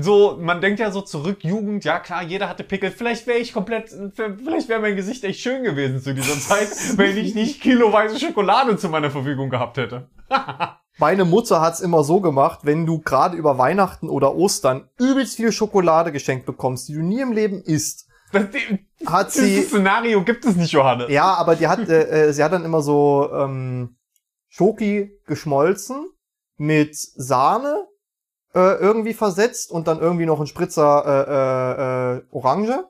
[0.00, 2.90] so, man denkt ja so zurück, Jugend, ja klar, jeder hatte Pickel.
[2.90, 7.16] Vielleicht wäre ich komplett, vielleicht wäre mein Gesicht echt schön gewesen zu dieser Zeit, wenn
[7.16, 10.08] ich nicht kiloweise Schokolade zu meiner Verfügung gehabt hätte.
[10.98, 15.50] Meine Mutter hat's immer so gemacht, wenn du gerade über Weihnachten oder Ostern übelst viel
[15.50, 18.46] Schokolade geschenkt bekommst, die du nie im Leben isst, Das,
[19.06, 21.10] hat sie dieses Szenario gibt es nicht, Johannes.
[21.10, 23.96] Ja, aber die hat, äh, äh, sie hat dann immer so ähm,
[24.48, 26.10] Schoki geschmolzen
[26.56, 27.86] mit Sahne
[28.54, 32.84] äh, irgendwie versetzt und dann irgendwie noch ein Spritzer äh, äh, äh, Orange.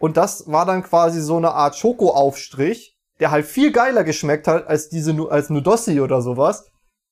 [0.00, 4.66] Und das war dann quasi so eine Art Schokoaufstrich, der halt viel geiler geschmeckt hat
[4.66, 6.66] als diese als Nudossi oder sowas,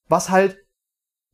[0.07, 0.57] was halt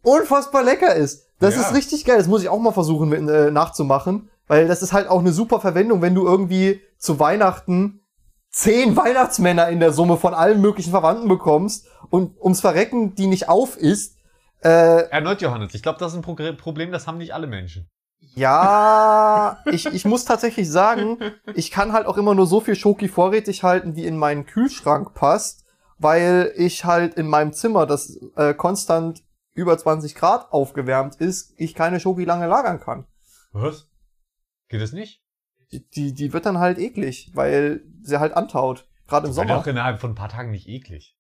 [0.04, 1.28] unfassbar lecker ist.
[1.40, 1.62] Das Ja.
[1.62, 2.18] ist richtig geil.
[2.18, 5.32] Das muss ich auch mal versuchen mit, äh, nachzumachen, weil das ist halt auch eine
[5.32, 8.02] super Verwendung, wenn du irgendwie zu Weihnachten
[8.52, 13.50] zehn Weihnachtsmänner in der Summe von allen möglichen Verwandten bekommst und ums Verrecken die nicht
[13.50, 14.18] auf isst.
[14.64, 17.90] Äh, Erneut, Johannes, ich glaube, das ist ein Problem, das haben nicht alle Menschen.
[18.36, 21.18] ja, ich, ich muss tatsächlich sagen,
[21.54, 25.14] ich kann halt auch immer nur so viel Schoki vorrätig halten, wie in meinen Kühlschrank
[25.14, 25.66] passt,
[25.98, 29.24] weil ich halt in meinem Zimmer, das äh, konstant
[29.54, 33.06] über 20 Grad aufgewärmt ist, ich keine Schoki lange lagern kann.
[33.52, 33.88] Was?
[34.70, 35.22] Geht das nicht?
[35.72, 38.88] Die, die, die wird dann halt eklig, weil sie halt antaut.
[39.08, 39.68] Gerade im Das wird auch Sommer.
[39.68, 41.16] innerhalb von ein paar Tagen nicht eklig.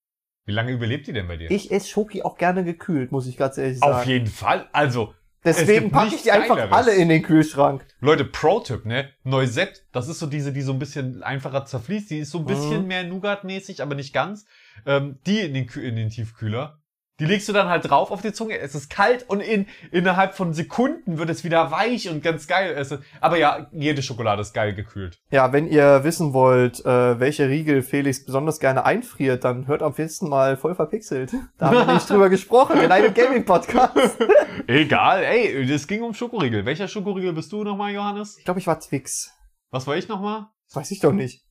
[0.45, 1.49] Wie lange überlebt die denn bei dir?
[1.51, 3.93] Ich esse Schoki auch gerne gekühlt, muss ich ganz ehrlich sagen.
[3.93, 4.67] Auf jeden Fall.
[4.73, 5.13] Also,
[5.45, 6.73] Deswegen packe ich die einfach Geileres.
[6.77, 7.85] alle in den Kühlschrank.
[7.99, 9.09] Leute, Pro-Tipp, ne?
[9.23, 12.09] Noisette, das ist so diese, die so ein bisschen einfacher zerfließt.
[12.11, 12.87] Die ist so ein bisschen Mhm.
[12.87, 14.45] mehr Nougat-mäßig, aber nicht ganz.
[14.85, 16.79] Ähm, die in den, Kü- in den Tiefkühler.
[17.19, 18.57] Die legst du dann halt drauf auf die Zunge.
[18.57, 22.73] Es ist kalt und in, innerhalb von Sekunden wird es wieder weich und ganz geil.
[22.75, 25.19] Es aber ja, jede Schokolade ist geil gekühlt.
[25.29, 29.93] Ja, wenn ihr wissen wollt, äh, welche Riegel Felix besonders gerne einfriert, dann hört am
[29.93, 31.33] besten mal voll verpixelt.
[31.57, 34.17] Da haben wir nämlich drüber gesprochen in einem Gaming-Podcast.
[34.67, 36.65] Egal, ey, es ging um Schokoriegel.
[36.65, 38.37] Welcher Schokoriegel bist du nochmal, Johannes?
[38.37, 39.31] Ich glaube, ich war Twix.
[39.69, 40.47] Was war ich nochmal?
[40.67, 41.45] Das weiß ich doch nicht.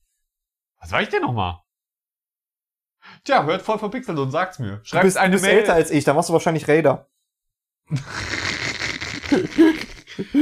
[0.79, 1.62] Was war ich denn nochmal?
[3.25, 4.77] Tja, hört voll verpixelt und sagt's mir.
[4.77, 5.59] Du Schreibt bist, eine du bist Mail.
[5.59, 7.07] älter als ich, dann warst du wahrscheinlich Raider.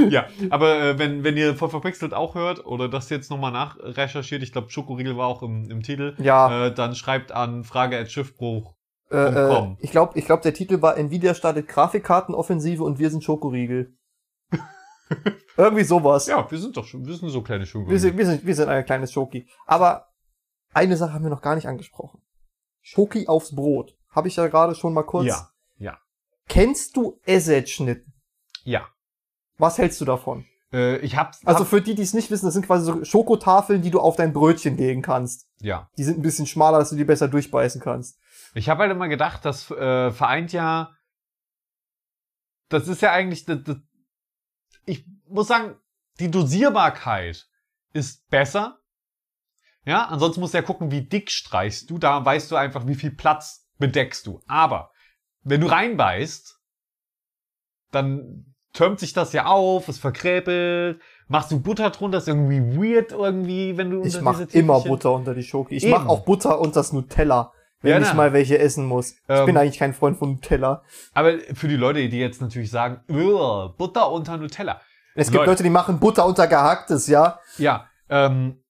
[0.10, 4.44] Ja, aber äh, wenn, wenn ihr voll verpixelt auch hört oder das jetzt nochmal nachrecherchiert,
[4.44, 8.12] ich glaube, Schokoriegel war auch im, im Titel, Ja, äh, dann schreibt an Frage at
[8.12, 8.76] Schiffbruch.
[9.12, 13.24] äh, äh, ich glaube, ich glaub, der Titel war Nvidia startet Grafikkartenoffensive und wir sind
[13.24, 13.96] Schokoriegel.
[15.56, 16.28] Irgendwie sowas.
[16.28, 18.00] Ja, wir sind doch schon, wir sind so kleine Wir Schokoriegel.
[18.00, 19.48] sind, wir sind, wir sind ein kleines Schoki.
[19.66, 20.08] Aber
[20.74, 22.22] eine Sache haben wir noch gar nicht angesprochen.
[22.82, 23.96] Schoki aufs Brot.
[24.10, 25.28] Habe ich ja gerade schon mal kurz.
[25.28, 25.98] Ja, ja.
[26.48, 28.14] Kennst du Essetschnitten?
[28.64, 28.88] Ja.
[29.58, 30.46] Was hältst du davon?
[30.74, 31.46] Äh, ich hab's.
[31.46, 34.00] Also hab, für die, die es nicht wissen, das sind quasi so Schokotafeln, die du
[34.00, 35.48] auf dein Brötchen legen kannst.
[35.60, 35.90] ja.
[35.98, 38.20] Die sind ein bisschen schmaler, dass du die besser durchbeißen kannst.
[38.54, 40.92] Ich habe halt immer gedacht, das äh, vereint ja.
[42.70, 43.46] Das ist ja eigentlich.
[43.46, 43.78] Das, das,
[44.86, 45.78] ich muss sagen,
[46.20, 47.48] die Dosierbarkeit
[47.94, 48.81] ist besser.
[49.86, 51.98] Ja, ansonsten musst du ja gucken, wie dick streichst du.
[51.98, 54.42] Da weißt du einfach, wie viel Platz bedeckst du.
[54.48, 54.92] Aber
[55.44, 56.60] wenn du reinbeißt,
[57.92, 61.02] dann türmt sich das ja auf, es verkräpelt.
[61.28, 65.34] Machst du Butter drunter, ist irgendwie weird irgendwie, wenn du Ich mache immer Butter unter
[65.34, 65.76] die Schoki.
[65.76, 68.14] Ich mache auch Butter unter das Nutella, wenn Ja, ich na.
[68.14, 69.12] mal welche essen muss.
[69.12, 70.84] Ich Ähm, bin eigentlich kein Freund von Nutella.
[71.14, 74.80] Aber für die Leute, die jetzt natürlich sagen, "Ugh, Butter unter Nutella.
[75.16, 75.50] Es gibt Leute.
[75.52, 77.40] Leute, die machen Butter unter gehacktes, ja.
[77.58, 78.61] Ja, ähm,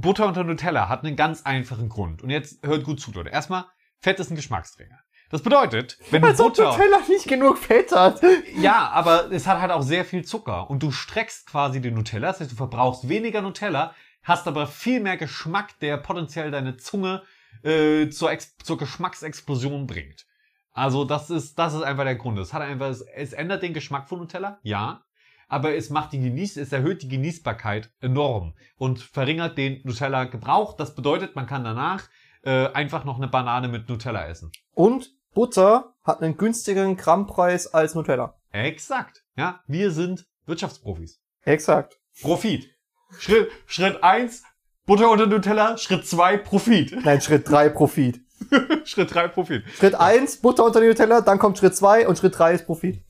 [0.00, 2.22] Butter unter Nutella hat einen ganz einfachen Grund.
[2.22, 3.30] Und jetzt hört gut zu, Leute.
[3.30, 3.66] Erstmal,
[3.98, 4.98] Fett ist ein Geschmacksträger.
[5.30, 6.72] Das bedeutet, wenn du Als ob Butter...
[6.72, 8.20] Nutella nicht genug Fett hat.
[8.56, 10.68] Ja, aber es hat halt auch sehr viel Zucker.
[10.68, 12.28] Und du streckst quasi den Nutella.
[12.28, 17.22] Das heißt, du verbrauchst weniger Nutella, hast aber viel mehr Geschmack, der potenziell deine Zunge
[17.62, 20.26] äh, zur, Ex zur Geschmacksexplosion bringt.
[20.72, 22.38] Also das ist, das ist einfach der Grund.
[22.38, 25.02] Es hat einfach, es, es ändert den Geschmack von Nutella, ja.
[25.52, 30.78] Aber es macht die Genieß, es erhöht die Genießbarkeit enorm und verringert den Nutella-Gebrauch.
[30.78, 32.08] Das bedeutet, man kann danach
[32.42, 34.50] äh, einfach noch eine Banane mit Nutella essen.
[34.72, 38.40] Und Butter hat einen günstigeren Grammpreis als Nutella.
[38.50, 39.24] Exakt.
[39.36, 41.20] Ja, wir sind Wirtschaftsprofis.
[41.44, 42.00] Exakt.
[42.22, 42.70] Profit.
[43.18, 44.44] Schritt, Schritt eins
[44.86, 45.76] Butter unter Nutella.
[45.76, 47.04] Schritt zwei Profit.
[47.04, 48.22] Nein, Schritt 3 Profit.
[48.84, 49.64] Schritt drei Profit.
[49.68, 53.04] Schritt 1 Butter unter Nutella, dann kommt Schritt 2 und Schritt 3 ist Profit.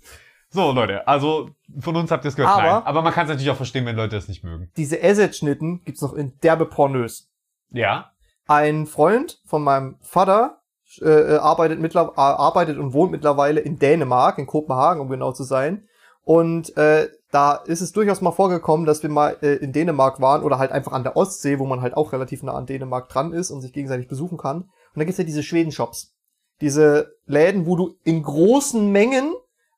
[0.53, 2.53] So, Leute, also von uns habt ihr es gehört.
[2.55, 2.83] Aber- Nein.
[2.85, 4.71] Aber man kann es natürlich auch verstehen, wenn Leute es nicht mögen.
[4.77, 7.31] Diese Asset-Schnitten gibt's noch in derbe pornös.
[7.71, 8.11] Ja.
[8.47, 10.59] Ein Freund von meinem Vater
[11.01, 15.43] äh, äh, arbeitet, mittler arbeitet und wohnt mittlerweile in Dänemark, in Kopenhagen, um genau zu
[15.45, 15.89] sein.
[16.25, 20.43] Und äh, da ist es durchaus mal vorgekommen, dass wir mal äh, in Dänemark waren
[20.43, 23.33] oder halt einfach an der Ostsee, wo man halt auch relativ nah an Dänemark dran
[23.33, 24.59] ist und sich gegenseitig besuchen kann.
[24.65, 26.15] Und da gibt's ja diese Schweden-Shops.
[26.61, 29.33] Diese Läden, wo du in großen Mengen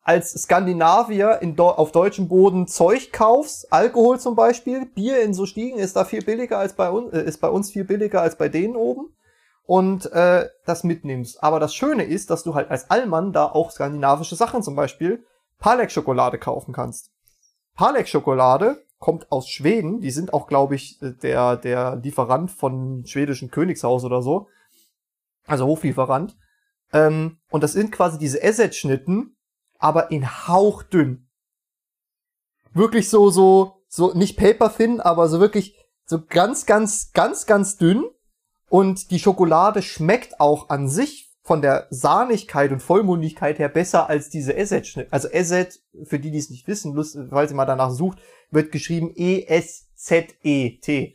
[0.04, 5.78] als Skandinavier in auf deutschem Boden Zeug kaufst, Alkohol zum Beispiel, Bier in so Stiegen
[5.78, 8.50] ist da viel billiger als bei uns, äh, ist bei uns viel billiger als bei
[8.50, 9.14] denen oben
[9.64, 11.42] und äh, das mitnimmst.
[11.42, 15.24] Aber das Schöne ist, dass du halt als Allmann da auch skandinavische Sachen, zum Beispiel
[15.58, 17.10] Palek-Schokolade kaufen kannst.
[17.74, 23.50] Palek-Schokolade kommt aus Schweden, die sind auch, glaube ich, äh, der, der Lieferant von schwedischen
[23.50, 24.48] Königshaus oder so.
[25.46, 26.36] Also Hoflieferant.
[26.92, 29.33] Ähm, und das sind quasi diese Asset-Schnitten,
[29.84, 31.28] aber in hauchdünn.
[32.72, 38.06] Wirklich so, so, so, nicht paper-thin, aber so wirklich, so ganz, ganz, ganz, ganz dünn.
[38.70, 44.30] Und die Schokolade schmeckt auch an sich von der Sahnigkeit und Vollmundigkeit her besser als
[44.30, 45.12] diese Asset-Schnitte.
[45.12, 46.94] Also Asset, für die, die es nicht wissen,
[47.28, 48.20] falls ihr mal danach sucht,
[48.50, 51.14] wird geschrieben E-S-Z-E-T.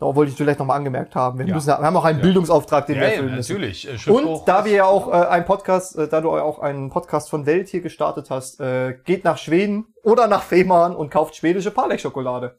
[0.00, 1.38] Da wollte ich vielleicht nochmal angemerkt haben.
[1.38, 1.54] Wir, Ja.
[1.54, 2.24] müssen, wir haben auch einen Ja.
[2.24, 3.52] Bildungsauftrag, den wir Ja, ja, erfüllen müssen.
[3.52, 3.86] natürlich.
[3.86, 6.88] Äh, Und Schiffbruch da wir ja auch äh, einen Podcast, äh, da du auch einen
[6.90, 11.36] Podcast von Welt hier gestartet hast, äh, geht nach Schweden oder nach Fehmarn und kauft
[11.36, 12.58] schwedische Palek-Schokolade.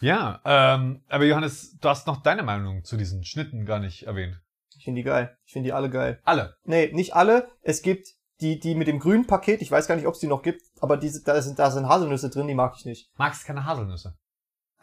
[0.00, 4.40] Ja, ähm, aber Johannes, du hast noch deine Meinung zu diesen Schnitten gar nicht erwähnt.
[4.76, 5.36] Ich finde die geil.
[5.46, 6.20] Ich finde die alle geil.
[6.24, 6.56] Alle.
[6.64, 7.48] Nee, nicht alle.
[7.62, 8.08] Es gibt
[8.40, 9.62] die, die mit dem grünen Paket.
[9.62, 11.88] Ich weiß gar nicht, ob es die noch gibt, aber diese, da sind, da sind
[11.88, 13.10] Haselnüsse drin, die mag ich nicht.
[13.16, 14.14] Magst keine Haselnüsse?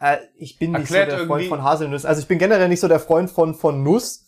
[0.00, 2.08] Äh, ich bin nicht Erklärt so der Freund von Haselnüssen.
[2.08, 4.26] Also ich bin generell nicht so der Freund von, von Nuss.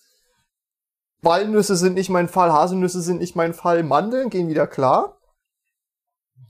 [1.22, 5.18] Walnüsse sind nicht mein Fall, Haselnüsse sind nicht mein Fall, Mandeln gehen wieder klar.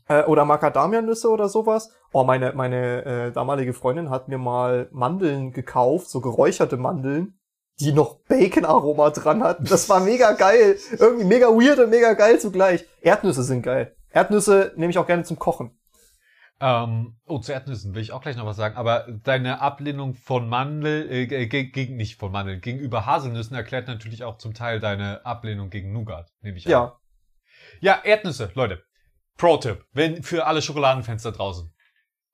[0.08, 1.90] Äh, oder Macadamianüsse oder sowas.
[2.12, 7.38] Oh, meine, meine äh, damalige Freundin hat mir mal Mandeln gekauft, so geräucherte Mandeln,
[7.80, 9.64] die noch Bacon-Aroma dran hatten.
[9.64, 10.78] Das war mega geil.
[10.98, 12.85] Irgendwie mega weird und mega geil zugleich.
[13.02, 13.94] Erdnüsse sind geil.
[14.11, 15.78] Erdnüsse nehme ich auch gerne zum Kochen.
[16.64, 20.48] Ähm, oh, zu Erdnüssen will ich auch gleich noch was sagen, aber deine Ablehnung von
[20.48, 25.27] Mandel, äh, ge- gegen, nicht von Mandel, gegenüber Haselnüssen erklärt natürlich auch zum Teil deine
[25.27, 26.70] Ablehnung gegen Nougat, nehme ich an.
[26.70, 27.01] Ja.
[27.81, 28.85] Ja, Erdnüsse, Leute.
[29.38, 31.75] Pro-Tipp, wenn für alle Schokoladenfans da draußen.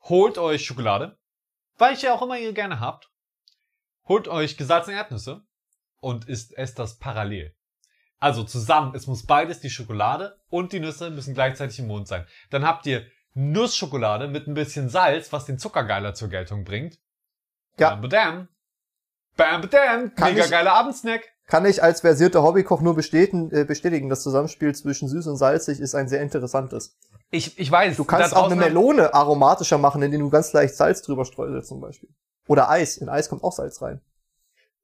[0.03, 1.17] Holt euch Schokolade,
[1.79, 3.11] weil ich ja auch immer ihr gerne habt.
[4.07, 5.41] Holt euch gesalzene Erdnüsse
[6.01, 7.55] und isst esst das parallel.
[8.19, 12.27] Also zusammen, es muss beides, die Schokolade und die Nüsse müssen gleichzeitig im Mund sein.
[12.51, 13.07] Dann habt ihr
[13.39, 16.99] Nussschokolade mit ein bisschen Salz, was den Zuckergeiler zur Geltung bringt.
[17.79, 17.91] Ja.
[17.91, 18.49] Bam, badam.
[19.37, 20.15] Bam, badam.
[20.15, 21.23] Kann Mega ich- geiler Abendsnack.
[21.47, 25.81] Kann ich als versierter Hobbykoch nur bestätigen, äh, bestätigen, das Zusammenspiel zwischen süß und salzig
[25.81, 26.99] ist ein sehr interessantes.
[27.31, 27.97] Ich, ich weiß.
[27.97, 31.81] Du kannst auch eine Melone aromatischer machen, indem du ganz leicht Salz drüber streuselst zum
[31.81, 32.11] Beispiel.
[32.49, 32.99] Oder Eis.
[32.99, 34.03] In Eis kommt auch Salz rein.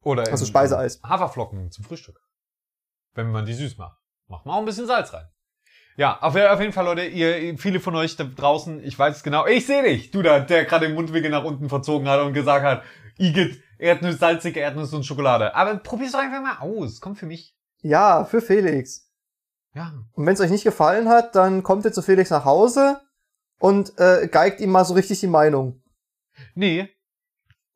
[0.03, 1.01] Oder Also Speiseeis.
[1.03, 2.19] Haferflocken zum Frühstück.
[3.14, 3.99] Wenn man die süß macht.
[4.29, 5.27] Macht man auch ein bisschen Salz rein.
[5.97, 9.23] Ja, auf, auf jeden Fall, Leute, ihr, viele von euch da draußen, ich weiß es
[9.23, 12.33] genau, ich sehe dich, du da, der gerade den Mundwinkel nach unten verzogen hat und
[12.33, 12.83] gesagt hat,
[13.17, 15.55] Igitt, Erdnüsse, salzige Erdnüsse und Schokolade.
[15.55, 17.55] Aber probier's doch einfach mal aus, kommt für mich.
[17.83, 19.09] Ja, für Felix.
[19.75, 19.93] Ja.
[20.13, 23.01] Und wenn es euch nicht gefallen hat, dann kommt ihr zu Felix nach Hause
[23.59, 25.83] und äh, geigt ihm mal so richtig die Meinung.
[26.55, 26.89] Nee,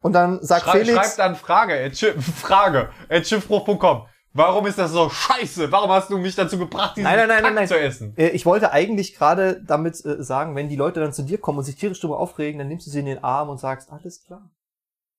[0.01, 4.07] Und dann sagt Schrei, Felix, schreibt an Frage, at Frage, at schiffbruch.com.
[4.38, 5.70] Warum ist das so scheiße?
[5.72, 7.68] Warum hast du mich dazu gebracht, diesen Nein, nein, nein, nein, nein.
[7.68, 8.14] zu essen?
[8.16, 11.59] äh, ich wollte eigentlich gerade damit äh, sagen, wenn die Leute dann zu dir kommen
[11.59, 14.22] und sich tierisch drüber aufregen, dann nimmst du sie in den Arm und sagst, alles
[14.24, 14.48] klar.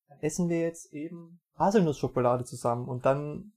[0.08, 3.52] Dann essen wir jetzt eben Haselnussschokolade zusammen und dann,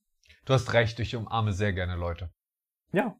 [0.44, 2.31] Du hast recht, ich umarme sehr gerne Leute.
[2.92, 3.14] ja.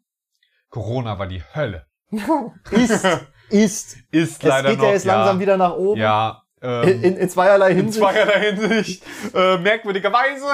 [0.69, 1.87] Corona war die Hölle.
[2.71, 3.05] ist,
[3.51, 3.97] ist.
[4.11, 6.01] Ist Es leider geht noch, ja jetzt langsam wieder nach oben.
[6.01, 7.99] Ja, ähm, In, in zweierlei in Hinsicht.
[8.03, 10.47] zweierlei Hinsicht, äh, merkwürdigerweise.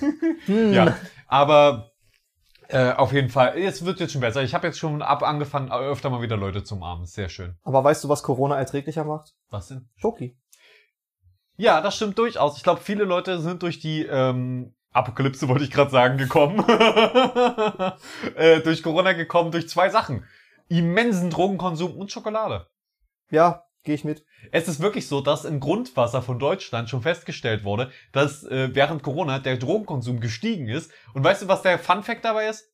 [0.46, 0.72] Hm.
[0.72, 0.96] Ja,
[1.32, 1.92] aber
[2.68, 4.42] äh, auf jeden Fall, es wird jetzt schon besser.
[4.42, 7.06] Ich habe jetzt schon ab angefangen, öfter mal wieder Leute zu umarmen.
[7.06, 7.56] Sehr schön.
[7.62, 9.32] Aber weißt du, was Corona erträglicher macht?
[9.48, 9.88] Was denn?
[9.96, 10.36] Schoki.
[11.56, 12.58] Ja, das stimmt durchaus.
[12.58, 16.62] Ich glaube, viele Leute sind durch die ähm, Apokalypse, wollte ich gerade sagen, gekommen.
[18.36, 20.26] äh, durch Corona gekommen, durch zwei Sachen.
[20.68, 22.66] Immensen Drogenkonsum und Schokolade.
[23.30, 24.24] Ja, gehe ich mit.
[24.50, 29.02] Es ist wirklich so, dass im Grundwasser von Deutschland schon festgestellt wurde, dass äh, während
[29.02, 30.92] Corona der Drogenkonsum gestiegen ist.
[31.14, 32.70] Und weißt du, was der Fun Fact dabei ist?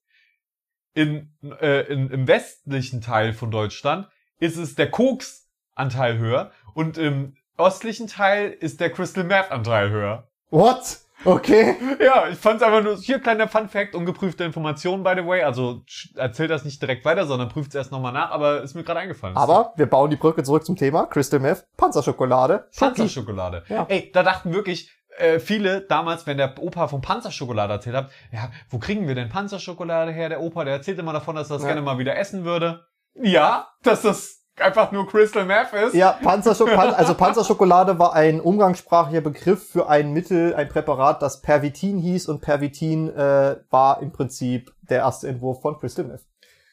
[0.94, 7.36] In, äh, in, Im westlichen Teil von Deutschland ist es der Koks-Anteil höher und im
[7.56, 10.28] östlichen Teil ist der Crystal Meth-Anteil höher.
[10.50, 11.00] What?
[11.24, 11.76] Okay.
[12.00, 15.42] Ja, ich fand's einfach nur, hier kleiner Fun Fact, ungeprüfte Informationen, by the way.
[15.42, 15.82] Also
[16.14, 19.00] erzählt das nicht direkt weiter, sondern prüft es erst nochmal nach, aber ist mir gerade
[19.00, 19.36] eingefallen.
[19.36, 21.06] Aber wir bauen die Brücke zurück zum Thema.
[21.06, 22.68] Crystal Meth, Panzerschokolade.
[22.78, 23.64] Panzerschokolade.
[23.68, 23.86] Ja.
[23.88, 28.50] Ey, da dachten wirklich äh, viele damals, wenn der Opa von Panzerschokolade erzählt hat, ja,
[28.70, 30.28] wo kriegen wir denn Panzerschokolade her?
[30.28, 31.68] Der Opa, der erzählt immer davon, dass er das Ja.
[31.70, 32.84] gerne mal wieder essen würde.
[33.20, 35.94] Ja, dass das einfach nur Crystal Meth ist.
[35.94, 41.40] Ja, Panzerschok Pan also Panzerschokolade war ein umgangssprachlicher Begriff für ein Mittel, ein Präparat, das
[41.40, 46.22] Pervitin hieß und Pervitin äh, war im Prinzip der erste Entwurf von Crystal Meth.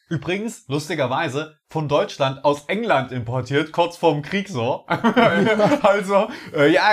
[0.08, 4.86] Übrigens, lustigerweise, von Deutschland aus England importiert, kurz vorm Krieg so.
[5.82, 6.84] also, äh, ja,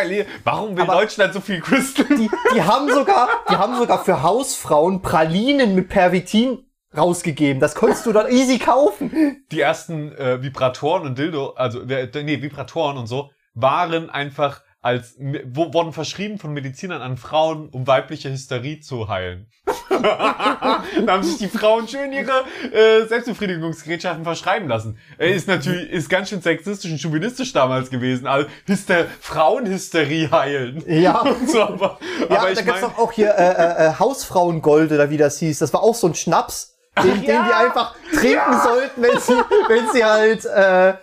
[0.45, 2.07] warum will Aber- Deutschland so viel Crystal?
[2.09, 6.65] Die, die haben sogar, die haben sogar für Hausfrauen Pralinen mit Pervitin
[6.97, 7.61] rausgegeben.
[7.61, 9.45] Das konntest du dann easy kaufen.
[9.51, 15.17] Die ersten äh, Vibratoren und Dildo, also äh, nee, Vibratoren und so, waren einfach als
[15.19, 19.47] wo, wurden verschrieben von Medizinern an Frauen, um weibliche Hysterie zu heilen.
[20.03, 24.99] da haben sich die Frauen schön ihre äh, Selbstbefriedigungsgerätschaften verschreiben lassen.
[25.19, 28.27] Äh, ist natürlich ist ganz schön sexistisch und chauvinistisch damals gewesen.
[28.27, 30.83] Also Hyster Frauenhysterie heilen.
[30.87, 31.25] Ja.
[31.47, 31.99] So, aber,
[32.31, 35.59] Ja, aber da gibt's doch auch hier äh, äh, äh, Hausfrauengold oder wie das hieß.
[35.59, 37.45] Das war auch so ein Schnaps, den, den ja.
[37.45, 39.33] die einfach trinken sollten, wenn sie,
[39.69, 40.95] wenn sie halt äh,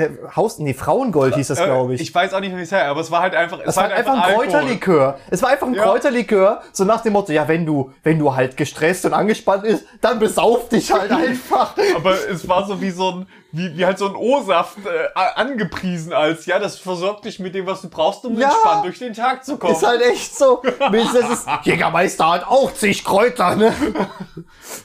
[0.00, 2.00] ne, Haus, nee, Frauengold hieß das, glaube äh, ich.
[2.02, 3.84] ich weiß auch nicht, wie es her, aber es war halt einfach, es Das war
[3.84, 4.46] halt einfach ein Alkohol.
[4.46, 5.18] Kräuterlikör.
[5.30, 5.82] Es war einfach ein Ja.
[5.84, 9.84] Kräuterlikör, so nach dem Motto, ja, wenn du, wenn du halt gestresst und angespannt bist,
[10.00, 11.74] dann besauf dich halt einfach.
[11.94, 16.12] Aber es war so wie so ein, wie, wie halt so ein O-Saft äh, angepriesen
[16.12, 18.48] als, ja, das versorgt dich mit dem, was du brauchst, um Ja.
[18.48, 19.72] entspannt durch den Tag zu kommen.
[19.74, 20.62] Ist halt echt so.
[20.90, 23.72] Wenigstens ist Jägermeister hat auch zig Kräuter, ne?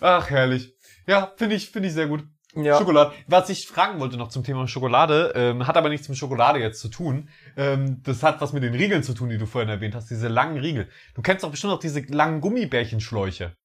[0.01, 0.73] Ach, herrlich.
[1.07, 2.23] Ja, finde ich, finde ich sehr gut.
[2.55, 2.77] Ja.
[2.77, 3.11] Schokolade.
[3.27, 6.79] Was ich fragen wollte noch zum Thema Schokolade, ähm, hat aber nichts mit Schokolade jetzt
[6.79, 7.29] zu tun.
[7.57, 10.27] Ähm, das hat was mit den Riegeln zu tun, die du vorhin erwähnt hast, diese
[10.27, 10.87] langen Riegel.
[11.15, 13.55] Du kennst doch bestimmt auch diese langen Gummibärchenschläuche,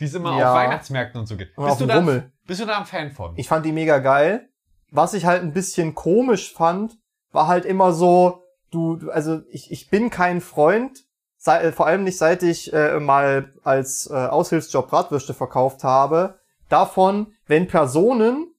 [0.00, 0.50] die es immer Ja.
[0.50, 1.56] auf Weihnachtsmärkten und so gibt.
[1.56, 2.32] Bist du, dem da, Rummel.
[2.46, 3.32] bist du da ein Fan von?
[3.36, 4.48] Ich fand die mega geil.
[4.90, 6.96] Was ich halt ein bisschen komisch fand,
[7.32, 11.04] war halt immer so, du, du- also ich, ich bin kein Freund,
[11.38, 16.38] sei, äh, vor allem nicht seit ich äh, mal als äh, Aushilfsjob Bratwürste verkauft habe,
[16.68, 18.52] davon, wenn Personen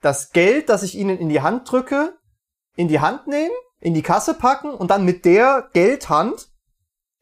[0.00, 2.14] das Geld, das ich ihnen in die Hand drücke,
[2.76, 6.48] in die Hand nehmen, in die Kasse packen und dann mit der Geldhand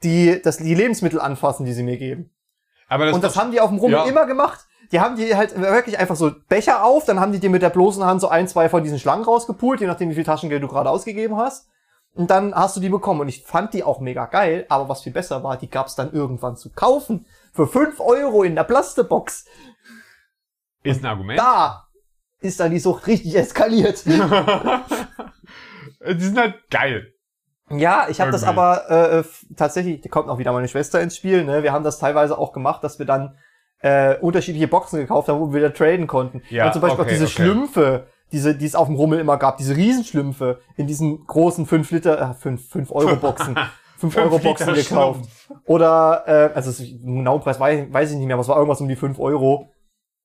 [0.03, 2.31] die, das, die Lebensmittel anfassen, die sie mir geben.
[2.89, 4.05] aber das Und das doch- haben die auf dem Rummel Ja.
[4.05, 4.65] immer gemacht.
[4.93, 7.69] Die haben die halt wirklich einfach so Becher auf, dann haben die dir mit der
[7.71, 10.69] bloßen Hand so ein, zwei von diesen Schlangen rausgepult, je nachdem wie viel Taschengeld du
[10.69, 11.69] gerade ausgegeben hast.
[12.15, 13.21] Und dann hast du die bekommen.
[13.21, 16.13] Und ich fand die auch mega geil, aber was viel besser war, die gab's dann
[16.13, 17.27] irgendwann zu kaufen.
[17.53, 19.45] Für fünf Euro in der Plastebox.
[20.91, 21.39] Ist ein Argument.
[21.39, 21.85] Da
[22.41, 24.05] ist dann die Sucht richtig eskaliert.
[24.07, 24.13] die
[26.21, 27.13] sind halt geil.
[27.71, 31.17] Ja, ich habe das aber äh, f- tatsächlich, da kommt auch wieder meine Schwester ins
[31.17, 31.63] Spiel, ne?
[31.63, 33.37] Wir haben das teilweise auch gemacht, dass wir dann
[33.81, 36.43] äh, unterschiedliche Boxen gekauft haben, wo wir wieder traden konnten.
[36.49, 37.33] Ja, Und zum Beispiel okay, auch diese okay.
[37.35, 41.91] Schlümpfe, diese, die es auf dem Rummel immer gab, diese Riesenschlümpfe in diesen großen 5
[41.91, 43.59] Liter, äh, 5, 5 Euro Boxen.
[43.99, 45.29] 5 Euro Boxen gekauft.
[45.65, 48.81] Oder, äh, also den genauen Preis weiß, weiß ich nicht mehr, aber es war irgendwas
[48.81, 49.69] um die 5 Euro.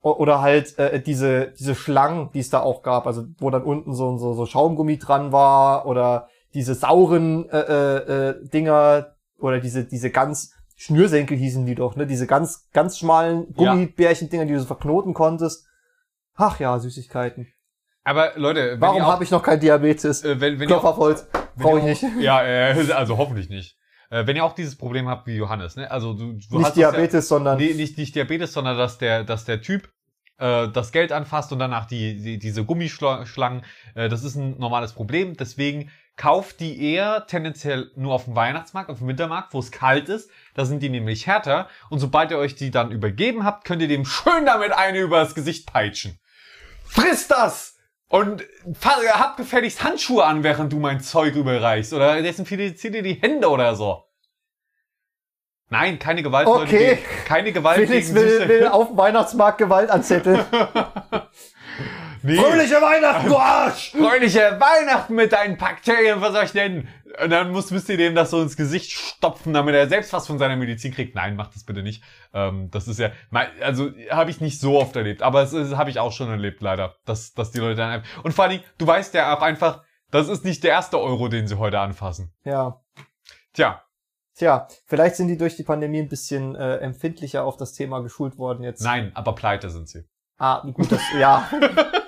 [0.03, 3.95] Oder halt äh, diese, diese Schlangen, die es da auch gab, also wo dann unten
[3.95, 9.85] so, so, so Schaumgummi dran war oder diese sauren äh, äh, äh, Dinger oder diese,
[9.85, 12.05] diese ganz Schnürsenkel hießen die doch, ne?
[12.05, 13.53] Diese ganz, ganz schmalen.
[13.53, 15.65] Gummibärchen-Dinger, die du so verknoten konntest.
[16.35, 17.47] Ach ja, Süßigkeiten.
[18.03, 20.25] Aber Leute, Warum habe ich noch kein Diabetes?
[20.25, 21.27] äh, wenn, wenn Klopf auf Holz.
[21.55, 22.03] Brauche ich nicht.
[22.19, 23.77] Ja, äh, also hoffentlich nicht.
[24.13, 25.89] Äh, wenn ihr auch dieses Problem habt wie Johannes, ne?
[25.89, 29.23] Also du, du hast Nicht ja- Diabetes, sondern Nee, nicht, nicht Diabetes, sondern dass der,
[29.23, 29.89] dass der Typ
[30.37, 33.63] äh, das Geld anfasst und danach die, die diese Gummischlangen,
[33.95, 35.35] äh, das ist ein normales Problem.
[35.35, 40.09] Deswegen kauft die eher tendenziell nur auf dem Weihnachtsmarkt, auf dem Wintermarkt, wo es kalt
[40.09, 40.29] ist.
[40.53, 41.67] Da sind die nämlich härter.
[41.89, 45.33] Und sobald ihr euch die dann übergeben habt, könnt ihr dem schön damit eine übers
[45.33, 46.19] Gesicht peitschen.
[46.85, 47.72] Friss das!
[48.13, 48.45] Und
[49.19, 51.93] hab gefälligst Handschuhe an, während du mein Zeug überreichst.
[51.93, 54.03] Oder desinfizier dir die Hände oder so.
[55.69, 56.45] Nein, keine Gewalt.
[56.45, 56.89] Leute, Okay.
[56.97, 60.45] gegen- keine Gewalt Felix gegen will, will auf dem Weihnachtsmarkt Gewalt anzetteln.
[62.23, 62.37] Nee.
[62.37, 63.91] Fröhliche Weihnachten, du Arsch!
[63.91, 66.87] Fröhliche Weihnachten mit deinen Bakterien, was soll ich denn?
[67.21, 70.25] Und dann muss, müsst ihr dem das so ins Gesicht stopfen, damit er selbst was
[70.25, 71.15] von seiner Medizin kriegt.
[71.15, 72.01] Nein, macht das bitte nicht.
[72.33, 73.11] Ähm, das ist ja,
[73.61, 76.95] also habe ich nicht so oft erlebt, aber es habe ich auch schon erlebt, leider,
[77.05, 78.23] dass, dass die Leute dann einfach.
[78.23, 81.27] Und vor allen Dingen, du weißt ja auch einfach, das ist nicht der erste Euro,
[81.27, 82.33] den sie heute anfassen.
[82.45, 82.81] Ja.
[83.53, 83.83] Tja,
[84.35, 88.37] Tja, vielleicht sind die durch die Pandemie ein bisschen äh, empfindlicher auf das Thema geschult
[88.37, 88.81] worden jetzt.
[88.81, 90.05] nein, aber pleite sind sie.
[90.37, 91.47] Ah, gut, das, ja.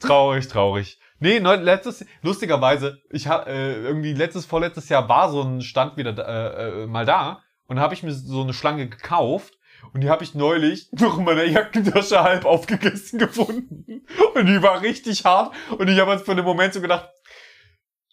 [0.00, 0.98] Traurig, traurig.
[1.18, 5.96] Nee, neu, letztes, lustigerweise, ich hab, äh, irgendwie letztes, vorletztes Jahr war so ein Stand
[5.96, 9.58] wieder äh, äh, mal da und habe ich mir so eine Schlange gekauft
[9.92, 14.80] und die habe ich neulich noch in meiner Jackentasche halb aufgegessen gefunden und die war
[14.80, 17.10] richtig hart und ich habe jetzt für den Moment so gedacht,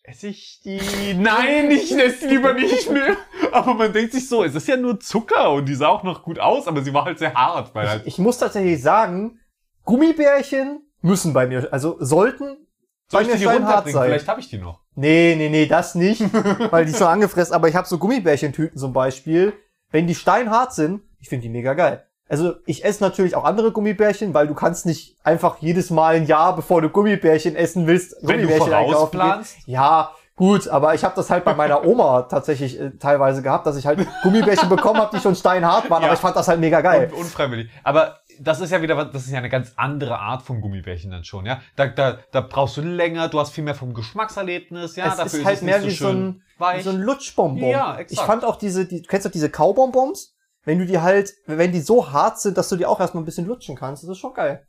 [0.07, 1.13] esse ich die?
[1.13, 3.17] Nein, ich esse die lieber nicht mehr.
[3.51, 6.23] Aber man denkt sich so, es ist ja nur Zucker und die sah auch noch
[6.23, 7.75] gut aus, aber sie war halt sehr hart.
[7.75, 9.39] Weil halt Ich, ich muss tatsächlich sagen,
[9.83, 12.57] Gummibärchen müssen bei mir, also sollten
[13.09, 14.05] soll bei ich mir die steinhart sein.
[14.07, 14.79] Vielleicht habe ich die noch.
[14.95, 16.21] Nee, nee, nee, das nicht,
[16.71, 19.53] weil die schon angefressen, aber ich habe so Gummibärchentüten zum Beispiel,
[19.91, 22.03] wenn die steinhart sind, ich finde die mega geil.
[22.29, 26.25] Also ich esse natürlich auch andere Gummibärchen, weil du kannst nicht einfach jedes Mal ein
[26.25, 29.21] Jahr, bevor du Gummibärchen essen willst, Wenn du Gummibärchen einkaufen.
[29.65, 33.77] Ja, gut, aber ich habe das halt bei meiner Oma tatsächlich äh, teilweise gehabt, dass
[33.77, 36.07] ich halt Gummibärchen bekommen habe, die schon steinhart waren, Ja.
[36.09, 37.09] aber ich fand das halt mega geil.
[37.13, 37.69] Un unfreiwillig.
[37.85, 41.11] Aber das ist ja wieder was, das ist ja eine ganz andere Art von Gummibärchen
[41.11, 41.61] dann schon, ja.
[41.75, 45.07] Da, da, da brauchst du länger, du hast viel mehr vom Geschmackserlebnis, ja.
[45.07, 46.43] es dafür ist halt es mehr nicht wie so ein,
[46.75, 47.69] wie so ein Lutschbonbon.
[47.69, 48.11] Ja, exakt.
[48.11, 50.35] Ich fand auch diese, die, du kennst doch diese Kaubonbons?
[50.63, 53.25] Wenn du die halt, wenn die so hart sind, dass du die auch erstmal ein
[53.25, 54.67] bisschen lutschen kannst, das ist schon geil.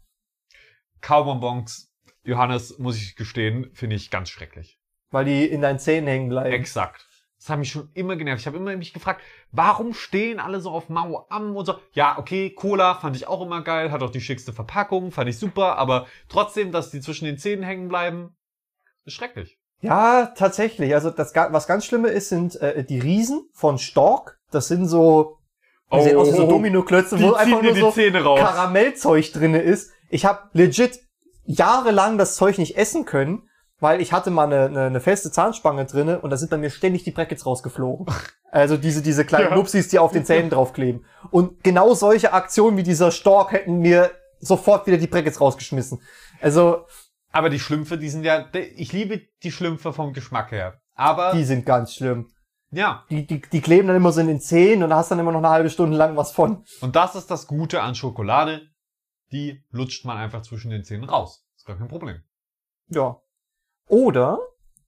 [1.00, 1.92] Kaubonbons,
[2.22, 4.78] Johannes, muss ich gestehen, finde ich ganz schrecklich.
[5.10, 6.52] Weil die in deinen Zähnen hängen bleiben.
[6.52, 7.07] Exakt.
[7.38, 8.40] Das hat mich schon immer genervt.
[8.40, 9.20] Ich habe immer mich gefragt,
[9.52, 11.74] warum stehen alle so auf Mau am und so.
[11.92, 15.38] Ja, okay, Cola fand ich auch immer geil, hat auch die schickste Verpackung, fand ich
[15.38, 18.36] super, aber trotzdem, dass die zwischen den Zähnen hängen bleiben,
[19.04, 19.58] ist schrecklich.
[19.80, 20.92] Ja, tatsächlich.
[20.94, 24.40] Also das, was ganz Schlimme ist, sind äh, die Riesen von Stork.
[24.50, 25.38] Das sind so,
[25.92, 28.40] die sehen aus wie so Domino-Klötze, Oh, die wo einfach nur die so Zähne raus.
[28.40, 29.92] Karamellzeug drinne ist.
[30.10, 30.98] Ich habe legit
[31.44, 33.47] jahrelang das Zeug nicht essen können,
[33.80, 36.70] weil ich hatte mal eine, eine, eine feste Zahnspange drinne und da sind bei mir
[36.70, 38.06] ständig die Brackets rausgeflogen.
[38.50, 39.54] Also diese, diese kleinen Ja.
[39.56, 41.04] Nupsis, die auf den Zähnen draufkleben.
[41.30, 44.10] Und genau solche Aktionen wie dieser Stork hätten mir
[44.40, 46.00] sofort wieder die Brackets rausgeschmissen.
[46.40, 46.86] Also,
[47.30, 50.80] Aber die Schlümpfe, die sind ja, ich liebe die Schlümpfe vom Geschmack her.
[50.94, 52.30] Aber, die sind ganz schlimm.
[52.70, 55.18] ja, Die, die, die kleben dann immer so in den Zähnen und da hast dann
[55.18, 56.64] immer noch eine halbe Stunde lang was von.
[56.80, 58.62] und das ist das Gute an Schokolade.
[59.30, 61.44] Die lutscht man einfach zwischen den Zähnen raus.
[61.56, 62.22] Ist gar kein Problem.
[62.88, 63.20] Ja.
[63.88, 64.38] Oder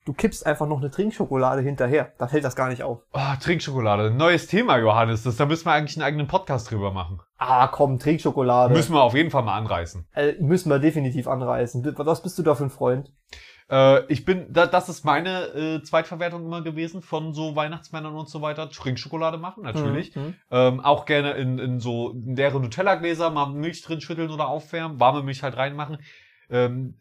[0.05, 2.13] du kippst einfach noch eine Trinkschokolade hinterher.
[2.19, 3.03] Da fällt das gar nicht auf.
[3.13, 4.11] Oh, Trinkschokolade.
[4.11, 5.23] Neues Thema, Johannes.
[5.23, 7.21] Das, da müssen wir eigentlich einen eigenen Podcast drüber machen.
[7.39, 8.75] Ah, komm, Trinkschokolade.
[8.75, 10.07] Müssen wir auf jeden Fall mal anreißen.
[10.15, 11.95] äh, müssen wir definitiv anreißen.
[11.99, 13.13] Was bist du da für ein Freund?
[13.71, 18.29] Äh, ich bin, da, das ist meine äh, Zweitverwertung immer gewesen von so Weihnachtsmännern und
[18.29, 18.69] so weiter.
[18.69, 20.15] Trinkschokolade machen, natürlich.
[20.17, 20.35] Mhm.
[20.51, 25.23] Ähm, auch gerne in, in so leere Nutella-Gläser mal Milch drin schütteln oder aufwärmen, warme
[25.23, 25.99] Milch halt reinmachen.
[26.51, 26.97] Ähm,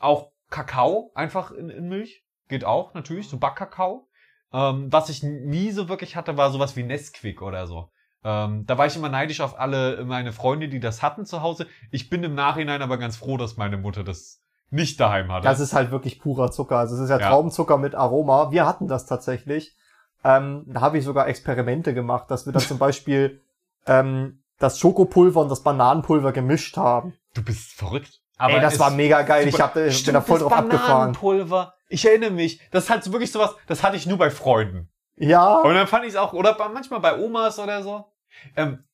[0.00, 2.24] auch Kakao einfach in, in Milch.
[2.48, 4.08] Geht auch, natürlich, so Backkakao.
[4.52, 7.90] Ähm, was ich nie so wirklich hatte, war sowas wie Nesquik oder so.
[8.24, 11.66] Ähm, da war ich immer neidisch auf alle meine Freunde, die das hatten zu Hause.
[11.90, 14.40] Ich bin im Nachhinein aber ganz froh, dass meine Mutter das
[14.70, 15.44] nicht daheim hatte.
[15.44, 16.78] Das ist halt wirklich purer Zucker.
[16.78, 17.28] Also es ist ja, Ja.
[17.28, 18.50] Traubenzucker mit Aroma.
[18.50, 19.76] Wir hatten das tatsächlich.
[20.24, 23.40] Ähm, da habe ich sogar Experimente gemacht, dass wir dann zum Beispiel
[23.86, 27.14] ähm, das Schokopulver und das Bananenpulver gemischt haben.
[27.34, 28.20] du bist verrückt.
[28.38, 29.48] Ey, das war mega geil.
[29.48, 30.88] Ich hab, äh, bin Stimmt, da voll drauf abgefahren.
[31.12, 31.74] Bananenpulver.
[31.88, 32.60] Ich erinnere mich.
[32.70, 34.90] Das ist halt so wirklich sowas, das hatte ich nur bei Freunden.
[35.16, 35.56] Ja.
[35.62, 38.12] Und dann fand ich es auch, oder manchmal bei Omas oder so.
[38.56, 38.84] Ähm,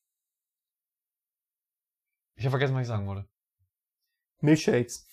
[2.35, 3.27] ich habe vergessen, was ich sagen wollte.
[4.41, 5.07] Milchshakes.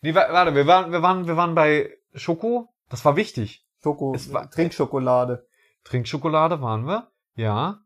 [0.00, 2.74] Nee, wa- warte, wir waren, wir waren, wir waren bei Schoko.
[2.88, 3.66] Das war wichtig.
[3.82, 5.46] Schoko, Es war- Trinkschokolade.
[5.84, 7.10] Trinkschokolade waren wir.
[7.36, 7.80] Ja.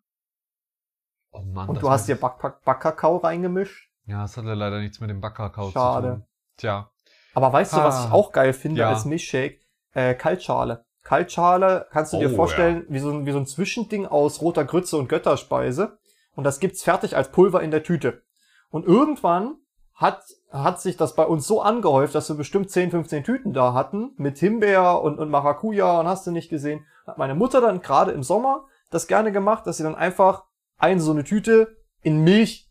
[1.32, 1.68] Oh Mann.
[1.68, 3.89] Und du hast dir Back Backkakao reingemischt.
[4.10, 6.08] Ja, das hatte leider nichts mit dem Backkakao zu Schade.
[6.08, 6.24] tun.
[6.56, 6.90] Tja.
[7.34, 8.04] Aber weißt du, was Ah.
[8.06, 8.88] ich auch geil finde Ja.
[8.90, 9.60] als Milchshake?
[9.92, 10.84] Äh, Kaltschale.
[11.04, 14.64] Kaltschale kannst du dir Oh, vorstellen, wie, so ein, wie so ein Zwischending aus roter
[14.64, 15.98] Grütze und Götterspeise.
[16.34, 18.22] Und das gibt's fertig als Pulver in der Tüte.
[18.70, 19.56] Und irgendwann
[19.94, 23.74] hat, hat sich das bei uns so angehäuft, dass wir bestimmt 10, 15 Tüten da
[23.74, 26.86] hatten, mit Himbeer und, und Maracuja und hast du nicht gesehen.
[27.06, 30.44] Hat meine Mutter dann gerade im Sommer das gerne gemacht, dass sie dann einfach
[30.78, 32.69] eine so eine Tüte in Milch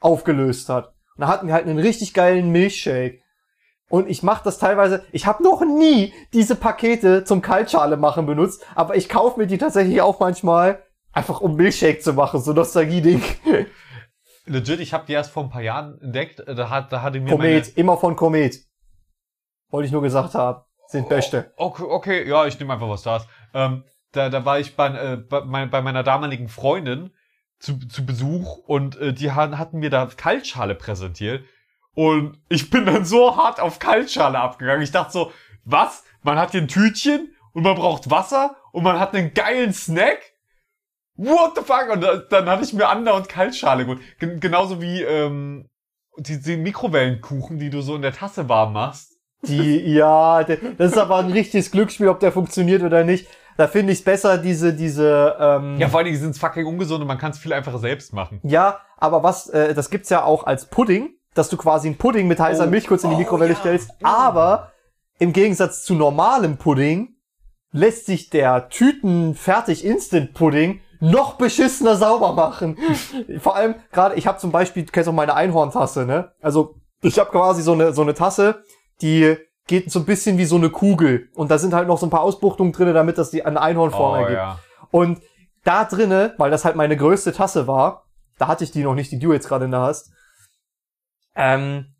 [0.00, 0.88] aufgelöst hat.
[1.16, 3.20] Und da hatten wir halt einen richtig geilen Milchshake.
[3.88, 8.64] Und ich mache das teilweise, ich habe noch nie diese Pakete zum Kaltschale machen benutzt,
[8.74, 13.22] aber ich kaufe mir die tatsächlich auch manchmal, einfach um Milchshake zu machen, so Nostalgie-Ding.
[14.46, 16.42] Legit, ich habe die erst vor ein paar Jahren entdeckt.
[16.46, 18.58] Da, hat, da hatte mir Komet, immer von Komet.
[19.70, 20.62] Wollte ich nur gesagt haben.
[20.86, 21.52] Sind Beste.
[21.56, 23.28] Okay, okay, ja, ich nehme einfach was da ist.
[23.52, 27.10] Ähm, da, da war ich bei, äh, bei, bei meiner damaligen Freundin
[27.58, 31.44] zu, zu Besuch und äh, die han- hatten mir da Kaltschale präsentiert.
[31.94, 34.82] Und ich bin dann so hart auf Kaltschale abgegangen.
[34.82, 35.32] Ich dachte so,
[35.64, 36.04] was?
[36.22, 40.18] Man hat hier ein Tütchen und man braucht Wasser und man hat einen geilen Snack?
[41.16, 41.88] What the fuck?
[41.92, 44.00] Und da, dann hatte ich mir andauernd Kaltschale geholt.
[44.20, 45.68] Gen genauso wie ähm,
[46.16, 49.16] die, die Mikrowellenkuchen, die du so in der Tasse warm machst.
[49.42, 53.26] Die, ja, das ist aber ein richtiges Glücksspiel, ob der funktioniert oder nicht.
[53.58, 56.64] Da finde ich es besser, diese, diese, ähm, Ja, vor allen Dingen sind es fucking
[56.64, 58.40] ungesund und man kann es viel einfacher selbst machen.
[58.44, 62.28] Ja, aber was, äh, das gibt's ja auch als Pudding, dass du quasi einen Pudding
[62.28, 62.70] mit heißer Oh.
[62.70, 63.58] Milch kurz in die Oh, Mikrowelle ja.
[63.58, 63.90] stellst.
[64.00, 64.08] Ja.
[64.16, 64.72] Aber
[65.18, 67.16] im Gegensatz zu normalem Pudding
[67.72, 72.76] lässt sich der Tüten-Fertig-Instant-Pudding noch beschissener sauber machen.
[73.40, 76.32] Vor allem gerade, ich habe zum Beispiel, du kennst auch meine Einhorntasse, ne?
[76.40, 78.62] Also ich habe quasi so eine so eine Tasse,
[79.00, 79.36] die
[79.68, 82.10] geht so ein bisschen wie so eine Kugel und da sind halt noch so ein
[82.10, 84.36] paar Ausbuchtungen drinne, damit das die eine Einhornform Oh, ergibt.
[84.36, 84.58] ja.
[84.90, 85.20] Und
[85.64, 88.06] da drinne, weil das halt meine größte Tasse war,
[88.38, 90.10] da hatte ich die noch nicht, die du jetzt gerade in der hast,
[91.36, 91.94] ähm,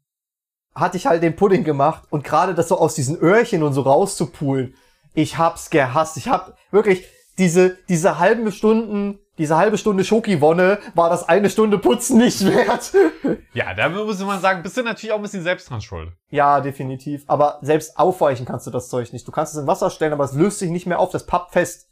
[0.75, 3.83] hatte ich halt den Pudding gemacht und gerade das so aus diesen Öhrchen und so
[3.83, 4.75] rauszupulen,
[5.15, 6.17] ich hab's gehasst.
[6.17, 7.07] Ich hab wirklich
[7.39, 12.93] diese, diese halben Stunden, diese halbe Stunde Schokiwonne war das eine Stunde Putzen nicht wert.
[13.55, 16.13] Ja, da muss man sagen, bist du natürlich auch ein bisschen selbst dran schuld.
[16.29, 17.25] ja, definitiv.
[17.27, 19.27] Aber selbst aufweichen kannst du das Zeug nicht.
[19.27, 21.53] Du kannst es in Wasser stellen, aber es löst sich nicht mehr auf, das pappt
[21.53, 21.89] fest.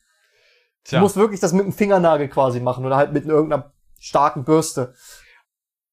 [0.85, 4.45] Tja, Du musst wirklich das mit dem Fingernagel quasi machen oder halt mit irgendeiner starken
[4.45, 4.95] Bürste.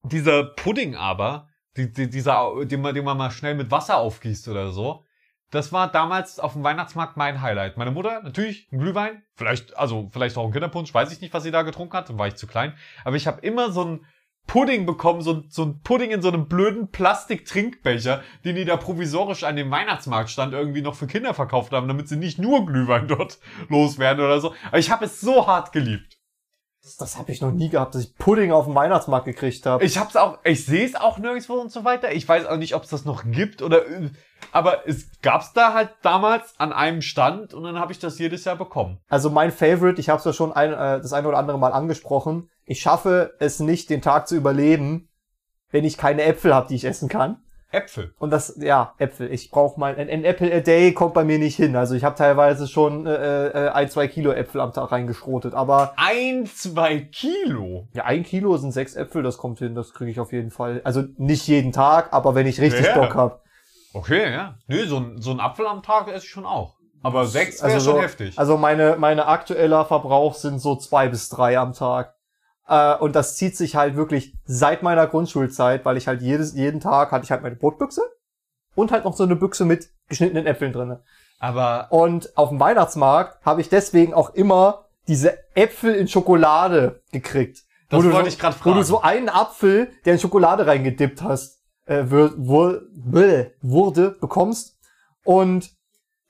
[0.03, 1.47] dieser Pudding aber,
[1.77, 5.05] die, die, dieser, den man, den man mal schnell mit Wasser aufgießt oder so,
[5.53, 7.77] das war damals auf dem Weihnachtsmarkt mein Highlight.
[7.77, 11.43] Meine Mutter, natürlich, ein Glühwein, vielleicht, also vielleicht auch ein Kinderpunsch, weiß ich nicht, was
[11.43, 12.73] sie da getrunken hat, dann war ich zu klein.
[13.05, 14.05] Aber ich habe immer so ein
[14.47, 18.77] Pudding bekommen, so, ein- so ein Pudding in so einem blöden Plastik-Trinkbecher, den die da
[18.77, 23.07] provisorisch an dem Weihnachtsmarktstand irgendwie noch für Kinder verkauft haben, damit sie nicht nur Glühwein
[23.07, 23.39] dort
[23.69, 24.53] loswerden oder so.
[24.67, 26.17] Aber ich habe es so hart geliebt.
[26.83, 29.85] Das, das habe ich noch nie gehabt, dass ich Pudding auf dem Weihnachtsmarkt gekriegt habe.
[29.85, 32.11] Ich hab's auch, ich sehe es auch nirgendwo und so weiter.
[32.11, 33.83] Ich weiß auch nicht, ob es das noch gibt oder,
[34.51, 38.43] aber es gab's da halt damals an einem Stand und dann habe ich das jedes
[38.43, 38.99] Jahr bekommen.
[39.07, 41.71] Also mein Favorite, ich habe es ja schon ein, äh, das eine oder andere Mal
[41.71, 42.49] angesprochen.
[42.65, 45.07] Ich schaffe es nicht, den Tag zu überleben,
[45.69, 47.42] wenn ich keine Äpfel habe, die ich essen kann.
[47.73, 48.13] Äpfel.
[48.19, 49.31] Und das, ja, Äpfel.
[49.33, 51.75] Ich brauche mal, ein, ein Apple a day kommt bei mir nicht hin.
[51.75, 55.53] Also ich habe teilweise schon äh, äh, ein, zwei Kilo Äpfel am Tag reingeschrotet.
[55.53, 57.87] Aber Ein, zwei Kilo.
[57.93, 60.81] ja, ein Kilo sind sechs Äpfel, das kommt hin, das kriege ich auf jeden Fall.
[60.83, 62.93] Also nicht jeden Tag, aber wenn ich richtig Ja.
[62.99, 63.43] Bock hab.
[63.93, 64.55] Okay, ja.
[64.67, 66.75] Nö, so ein, so ein Apfel am Tag esse ich schon auch.
[67.03, 68.39] Aber sechs wäre Also schon so, heftig.
[68.39, 72.15] Also meine, meine aktueller Verbrauch sind so zwei bis drei am Tag.
[72.67, 76.79] Äh, und das zieht sich halt wirklich seit meiner Grundschulzeit, weil ich halt jedes, jeden
[76.79, 78.01] Tag hatte ich halt meine Brotbüchse
[78.75, 81.03] und halt noch so eine Büchse mit geschnittenen Äpfeln drinne.
[81.39, 87.63] aber Und auf dem Weihnachtsmarkt habe ich deswegen auch immer diese Äpfel in Schokolade gekriegt.
[87.89, 88.85] Das Wo du wollte so, ich grad Wo du fragen.
[88.85, 94.77] so einen Apfel, der in Schokolade reingedippt hast, äh, wür, wur, bäh, wurde, bekommst.
[95.25, 95.71] Und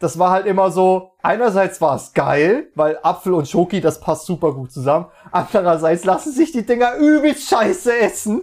[0.04, 4.26] das war halt immer so, einerseits war es geil, weil Apfel und Schoki, das passt
[4.26, 5.08] super gut zusammen.
[5.32, 8.42] Andererseits lassen sich die Dinger übelst scheiße essen.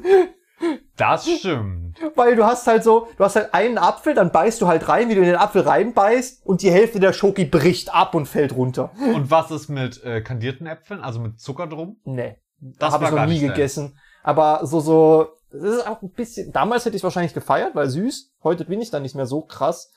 [0.97, 1.99] das stimmt.
[2.17, 5.09] Weil du hast halt so, du hast halt einen Apfel, dann beißt du halt rein,
[5.09, 8.55] wie du in den Apfel reinbeißt und die Hälfte der Schoki bricht ab und fällt
[8.55, 8.91] runter.
[9.15, 11.97] Und was ist mit äh, kandierten Äpfeln, also mit Zucker drum?
[12.05, 13.99] Nee, Das habe ich noch nie gegessen.
[14.23, 18.33] Aber so, so, das ist auch ein bisschen, damals hätte ich wahrscheinlich gefeiert, weil süß.
[18.45, 19.91] Heute bin ich dann nicht mehr so krass.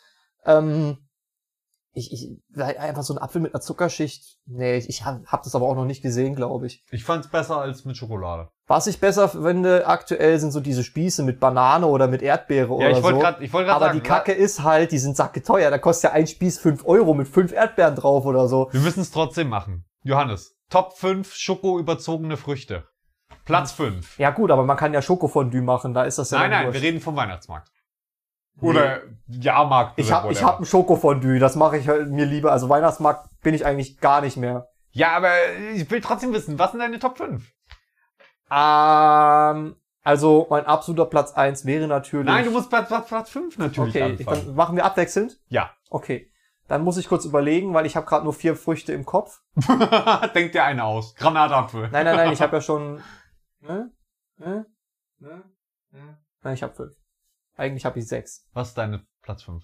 [0.45, 0.97] Ähm,
[1.96, 4.39] ich, ich, einfach so ein Apfel mit einer Zuckerschicht.
[4.46, 6.84] Nee, ich, ich habe hab das aber auch noch nicht gesehen, glaube ich.
[6.91, 8.50] Ich fand's besser als mit Schokolade.
[8.66, 12.74] Was ich besser finde aktuell sind so diese Spieße mit Banane oder mit Erdbeere Ja,
[12.74, 13.22] oder ich wollte so.
[13.22, 15.70] gerade, ich wollte gerade aber sagen, die Kacke ist halt, die sind sacke teuer.
[15.70, 18.70] Da kostet ja ein Spieß fünf Euro mit fünf Erdbeeren drauf oder so.
[18.72, 19.86] Wir müssen es trotzdem machen.
[20.02, 22.88] Johannes, Top 5 Schoko überzogene Früchte.
[23.46, 24.18] Platz 5.
[24.18, 26.82] Ja gut, aber man kann ja Schokofondue machen, da ist das ja Nein, nein, wurscht.
[26.82, 27.70] wir reden vom Weihnachtsmarkt.
[28.62, 29.99] Oder Jahrmarkt.
[29.99, 32.51] Ich oder hab, ich hab ein Schokofondue, das mache ich halt mir lieber.
[32.51, 34.68] Also Weihnachtsmarkt bin ich eigentlich gar nicht mehr.
[34.91, 35.32] Ja, aber
[35.74, 37.43] ich will trotzdem wissen, was sind deine Top 5?
[38.51, 42.28] Ähm, also mein absoluter Platz eins wäre natürlich.
[42.28, 45.39] Nein, du musst Platz, Platz, Platz 5 natürlich Okay, ich, dann machen wir abwechselnd.
[45.47, 45.72] Ja.
[45.89, 46.30] Okay.
[46.68, 49.41] Dann muss ich kurz überlegen, weil ich habe gerade nur vier Früchte im Kopf.
[50.36, 51.16] Denk dir eine aus.
[51.16, 51.89] Granatapfel.
[51.91, 53.01] Nein, nein, nein, ich habe ja schon.
[53.60, 53.91] Ne?
[54.38, 54.66] Ne?
[55.20, 55.43] Ne?
[55.91, 56.18] Ne?
[56.41, 56.93] Nein, ich habe fünf.
[57.56, 58.47] Eigentlich habe ich sechs.
[58.54, 59.64] Was ist deine Platz 5?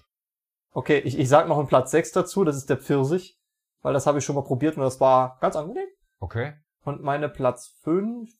[0.72, 3.40] Okay, ich, ich sag noch einen Platz sechs dazu, das ist der Pfirsich.
[3.82, 5.88] Weil das habe ich schon mal probiert und das war ganz angenehm.
[6.18, 6.54] Okay.
[6.84, 8.30] Und meine Platz 5.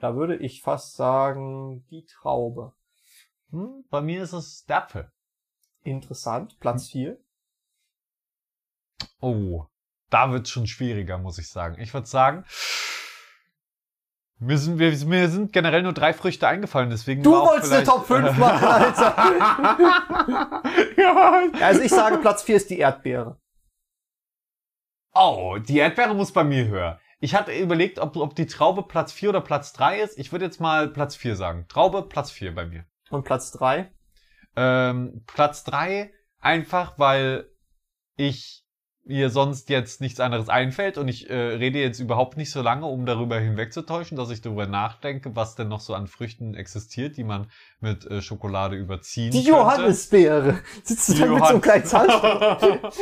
[0.00, 2.74] Da würde ich fast sagen, die Traube.
[3.50, 5.12] Hm, bei mir ist es der Apfel.
[5.82, 6.58] Interessant.
[6.60, 7.18] Platz 4.
[9.20, 9.66] Oh,
[10.10, 11.80] da wird's schon schwieriger, muss ich sagen.
[11.80, 12.44] Ich würde sagen,
[14.40, 18.06] mir sind, wir, mir sind generell nur drei Früchte eingefallen, deswegen Du wolltest eine Top
[18.06, 20.62] 5 machen, Alter.
[20.96, 21.42] ja.
[21.60, 23.40] Also ich sage, Platz 4 ist die Erdbeere.
[25.14, 27.00] Oh, die Erdbeere muss bei mir höher.
[27.18, 30.16] Ich hatte überlegt, ob, ob die Traube Platz 4 oder Platz 3 ist.
[30.18, 31.66] Ich würde jetzt mal Platz 4 sagen.
[31.68, 32.84] Traube Platz 4 bei mir.
[33.10, 33.90] Und Platz drei?
[34.54, 37.50] Ähm, Platz 3 einfach, weil
[38.16, 38.64] ich
[39.08, 42.84] mir sonst jetzt nichts anderes einfällt und ich äh, rede jetzt überhaupt nicht so lange,
[42.86, 47.24] um darüber hinwegzutäuschen, dass ich darüber nachdenke, was denn noch so an Früchten existiert, die
[47.24, 47.50] man
[47.80, 49.50] mit äh, Schokolade überziehen Die könnte.
[49.50, 50.58] Johannisbeere.
[50.82, 52.92] Sitzt du dann mit so einem kleinen Zahnstocher?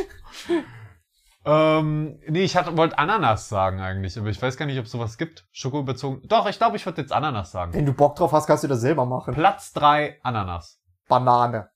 [1.44, 5.18] ähm, nee, ich wollte Ananas sagen eigentlich, aber ich weiß gar nicht, ob es sowas
[5.18, 5.48] gibt.
[5.50, 6.22] Schoko überzogen.
[6.28, 7.74] Doch, ich glaube, ich würde jetzt Ananas sagen.
[7.74, 9.34] Wenn du Bock drauf hast, kannst du das selber machen.
[9.34, 10.80] Platz 3 Ananas.
[11.09, 11.68] Banane.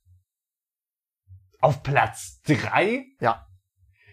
[1.60, 3.06] Auf Platz 3?
[3.20, 3.49] Ja.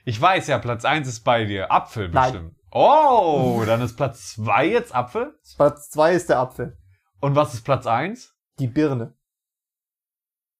[0.08, 1.70] Ich weiß ja, Platz 1 ist bei dir.
[1.70, 2.32] Apfel Nein.
[2.32, 2.56] bestimmt.
[2.72, 5.38] Oh, dann ist Platz 2 jetzt Apfel.
[5.58, 6.78] Platz zwei ist der Apfel.
[7.20, 8.34] Und was ist Platz 1?
[8.58, 9.16] Die Birne.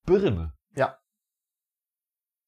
[0.06, 0.54] Birne.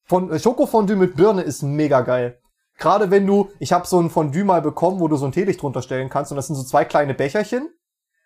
[0.04, 2.41] Von äh, Schokofondue mit Birne ist mega geil.
[2.78, 5.62] Gerade wenn du, ich habe so ein Fondue mal bekommen, wo du so ein Teelicht
[5.62, 7.70] drunter stellen kannst und das sind so zwei kleine Becherchen.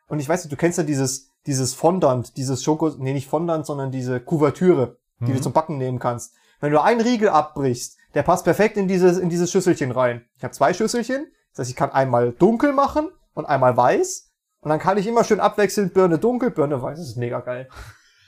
[0.07, 3.65] Und ich weiß nicht, du kennst ja dieses dieses Fondant, dieses Schoko, nee, nicht Fondant,
[3.65, 5.33] sondern diese Kuvertüre, die Mhm.
[5.35, 6.33] du zum Backen nehmen kannst.
[6.61, 10.25] Wenn du einen Riegel abbrichst, der passt perfekt in dieses in dieses Schüsselchen rein.
[10.37, 14.69] Ich habe zwei Schüsselchen, das heißt, ich kann einmal dunkel machen und einmal weiß und
[14.69, 17.69] dann kann ich immer schön abwechselnd Birne dunkel, Birne weiß, das ist mega geil.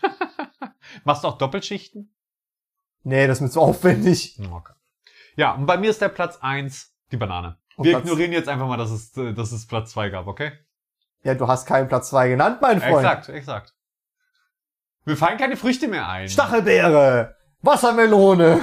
[1.03, 2.13] Machst du auch Doppelschichten?
[3.03, 4.39] Nee, das ist mir zu aufwendig.
[4.51, 4.73] Okay.
[5.35, 7.57] Ja, und bei mir ist der Platz 1 die Banane.
[7.75, 10.27] Und Wir Platz- ignorieren jetzt einfach mal, dass es, äh, dass es Platz 2 gab,
[10.27, 10.53] okay?
[11.23, 12.97] Ja, du hast keinen Platz zwei genannt, mein Freund.
[12.97, 13.73] Exakt, exakt.
[15.05, 16.29] Mir fallen keine Früchte mehr ein.
[16.29, 18.61] Stachelbeere, Wassermelone,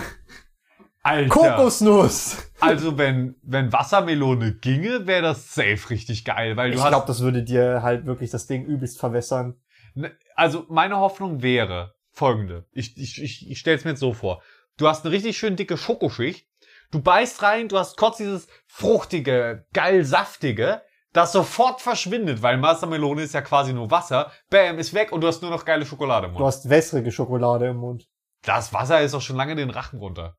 [1.03, 1.29] Alter.
[1.31, 2.37] Kokosnuss.
[2.61, 6.91] Also wenn, wenn Wassermelone ginge, wäre das safe richtig geil, weil du Ich hast.
[6.91, 9.57] glaube, das würde dir halt wirklich das Ding übelst verwässern.
[9.95, 12.67] Ne, Also meine Hoffnung wäre folgende.
[12.73, 14.43] Ich, ich, ich, ich stelle es mir jetzt so vor.
[14.79, 16.47] Du hast eine richtig schön dicke Schokoschicht.
[16.93, 20.83] Du beißt rein, du hast kurz dieses fruchtige, geil saftige,
[21.13, 24.31] das sofort verschwindet, weil Wassermelone ist ja quasi nur Wasser.
[24.51, 26.47] Bam, ist weg und du hast nur noch geile Schokolade im Du Mund.
[26.47, 28.09] hast wässrige Schokolade im Mund.
[28.43, 30.37] Das Wasser ist doch schon lange den Rachen runter.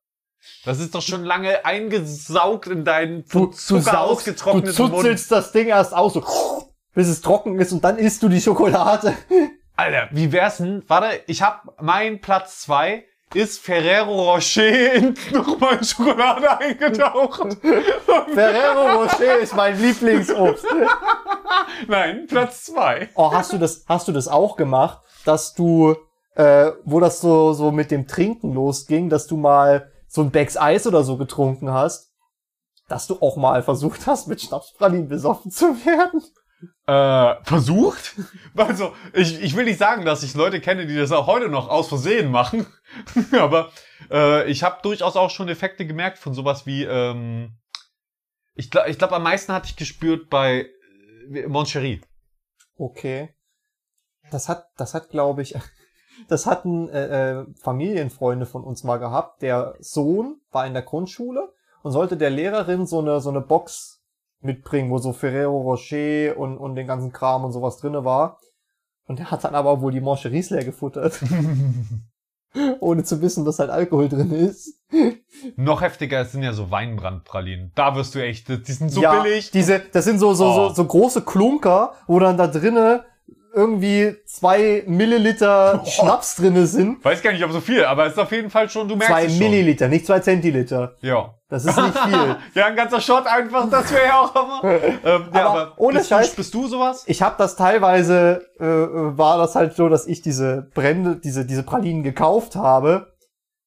[0.66, 4.96] Das ist doch schon lange eingesaugt in deinen Du, Zucker du, saugst, du ausgetrockneten Mund.
[4.96, 6.24] zuzelst das Ding erst aus, so,
[6.94, 9.14] bis es trocken ist und dann isst du die Schokolade.
[9.76, 10.84] Alter, wie wär's denn?
[10.88, 17.58] Warte, ich hab mein Platz zwei ist Ferrero Rocher in nochmal in Schokolade eingetaucht.
[18.34, 20.66] Ferrero Rocher ist mein Lieblingsobst.
[21.88, 23.10] Nein, Platz zwei.
[23.16, 25.96] Oh, hast du das, hast du das auch gemacht, dass du,
[26.36, 30.58] äh, wo das so, so mit dem Trinken losging, dass du mal so ein Becks
[30.58, 32.14] Eis oder so getrunken hast,
[32.88, 36.22] dass du auch mal versucht hast, mit Schnapspralinen besoffen zu werden?
[36.86, 38.16] Äh, versucht?
[38.56, 41.68] Also, ich, ich will nicht sagen, dass ich Leute kenne, die das auch heute noch
[41.68, 42.68] aus Versehen machen.
[43.32, 43.72] Aber
[44.12, 47.58] äh, ich habe durchaus auch schon Effekte gemerkt von sowas wie, ähm,
[48.54, 50.70] ich glaube, ich glaub, am meisten hatte ich gespürt bei
[51.34, 52.02] äh, Moncherie.
[52.78, 53.34] Okay.
[54.30, 55.56] Das hat, das hat, glaube ich,
[56.28, 59.42] das hatten äh, äh, Familienfreunde von uns mal gehabt.
[59.42, 64.02] Der Sohn war in der Grundschule und sollte der Lehrerin so eine so eine Box
[64.42, 68.40] mitbringen, wo so Ferrero Rocher und und den ganzen Kram und sowas drinne war.
[69.06, 71.20] Und er hat dann aber wohl die Moncheries leer gefuttert,
[72.80, 74.80] ohne zu wissen, dass halt Alkohol drin ist.
[75.58, 77.72] Noch heftiger sind ja so Weinbrandpralinen.
[77.76, 79.52] Da wirst du echt, die sind so ja, billig.
[79.52, 80.68] Diese, das sind so so Oh.
[80.70, 83.04] so, so große Klunker, wo dann da drinne
[83.54, 85.90] irgendwie zwei Milliliter Oh.
[85.90, 87.04] Schnaps drinne sind.
[87.06, 89.14] Weiß gar nicht, ob so viel, aber es ist auf jeden Fall schon, du merkst
[89.14, 89.40] Zwei es schon.
[89.40, 90.96] Milliliter, nicht zwei Zentiliter.
[91.02, 91.36] Ja.
[91.50, 92.36] Das ist nicht viel.
[92.56, 94.64] ja, ein ganzer Shot einfach, das wäre ja auch immer.
[95.06, 97.04] Ähm, ja, Aber aber ohne bist, Scheiß- Du, bist du sowas?
[97.08, 101.64] Ich habe das teilweise, äh, war das halt so, dass ich diese Brände, diese, diese
[101.64, 103.14] Pralinen gekauft habe,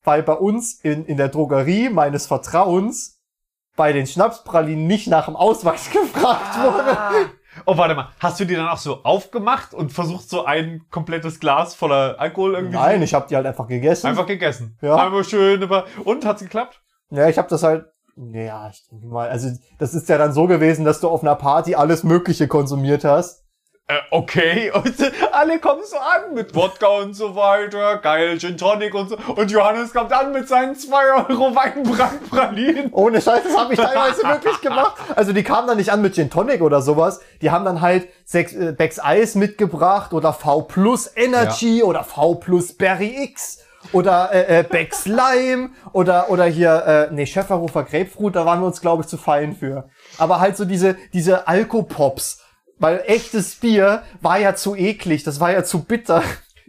[0.03, 3.21] weil bei uns in, in der Drogerie meines Vertrauens
[3.77, 6.97] bei den Schnapspralinen nicht nach dem Ausweis gefragt wurde.
[7.65, 8.09] Oh, warte mal.
[8.21, 12.55] Hast du die dann auch so aufgemacht und versucht so ein komplettes Glas voller Alkohol
[12.55, 14.07] irgendwie Nein, ich habe die halt einfach gegessen.
[14.07, 14.77] einfach gegessen?
[14.83, 14.97] Ja.
[14.97, 16.83] Einmal schön, aber und hat's geklappt?
[17.11, 17.87] Ja, ich habe das halt.
[18.17, 19.49] Ja, ich denke mal, also
[19.79, 23.45] das ist ja dann so gewesen, dass du auf einer Party alles Mögliche konsumiert hast.
[23.89, 24.71] Äh, okay.
[24.75, 24.95] Und
[25.33, 27.99] alle kommen so an mit Wodka und so weiter.
[27.99, 29.17] Geil, Gin Tonic und so.
[29.37, 32.93] Und Johannes kommt an mit seinen 2 Euro Weinbrandpralinen.
[32.93, 34.97] Ohne Scheiß, das habe ich teilweise wirklich gemacht.
[35.15, 37.21] Also die kamen dann nicht an mit Gin Tonic oder sowas.
[37.43, 42.35] Die haben dann halt sechs, äh, Becks Eis mitgebracht oder V Plus Energy oder V
[42.35, 48.35] Plus Berry X oder äh, äh, Becks Lime oder oder hier äh, nee Schäferhofer Grapefruit.
[48.35, 49.89] Da waren wir uns glaube ich zu fein für.
[50.19, 52.43] Aber halt so diese diese Alkopops.
[52.79, 56.23] Weil echtes Bier war ja zu eklig, das war ja zu bitter.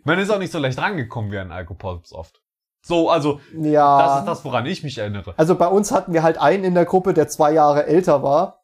[0.03, 2.41] Man ist auch nicht so leicht rangekommen wie an Alkopops oft.
[2.81, 3.97] So, also, Ja.
[4.01, 5.33] das ist das, woran ich mich erinnere.
[5.35, 8.63] Also bei uns hatten wir halt einen in der Gruppe, der zwei Jahre älter war.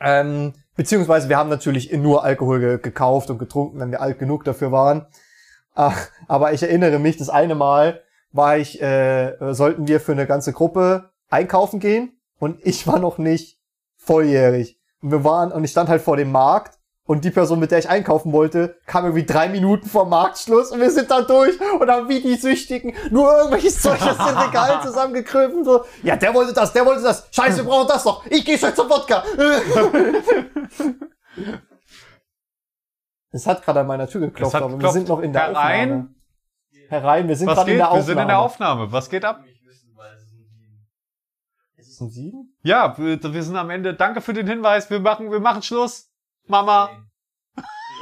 [0.00, 4.44] Ähm, beziehungsweise wir haben natürlich nur Alkohol ge gekauft und getrunken, wenn wir alt genug
[4.44, 5.06] dafür waren.
[5.74, 5.90] Äh,
[6.28, 10.52] aber ich erinnere mich, das eine Mal war ich, äh, sollten wir für eine ganze
[10.52, 13.58] Gruppe einkaufen gehen und ich war noch nicht
[13.96, 14.78] volljährig.
[15.06, 17.78] Und wir waren, und ich stand halt vor dem Markt und die Person, mit der
[17.78, 21.88] ich einkaufen wollte, kam irgendwie drei Minuten vor Marktschluss und wir sind da durch und
[21.88, 25.64] haben wie die Süchtigen nur irgendwelches Zeug aus dem Regal zusammengekrümmt.
[25.64, 27.28] So, ja, der wollte das, der wollte das.
[27.30, 28.26] Scheiße, wir brauchen das noch.
[28.26, 29.22] Ich gehe schon zum Wodka.
[33.30, 35.90] Es hat gerade an meiner Tür geklopft, aber wir sind noch in der Herein?
[35.90, 36.08] Aufnahme.
[36.88, 38.00] Herein, wir sind gerade in der Aufnahme.
[38.00, 38.92] Wir sind in der Aufnahme.
[38.92, 39.44] Was geht ab?
[41.96, 42.54] Ist es um sieben?
[42.62, 43.94] Ja, wir, wir sind am Ende.
[43.94, 44.90] Danke für den Hinweis.
[44.90, 46.12] Wir machen, wir machen Schluss.
[46.46, 46.90] Mama.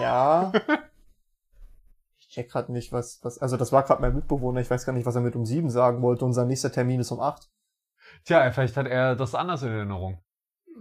[0.00, 0.52] Ja.
[2.16, 4.92] Ich check gerade nicht, was, was, also das war gerade mein Mitbewohner, ich weiß gar
[4.92, 6.24] nicht, was er mit um sieben sagen wollte.
[6.24, 7.48] Unser nächster Termin ist um acht.
[8.24, 10.20] Tja, vielleicht hat er das anders in Erinnerung.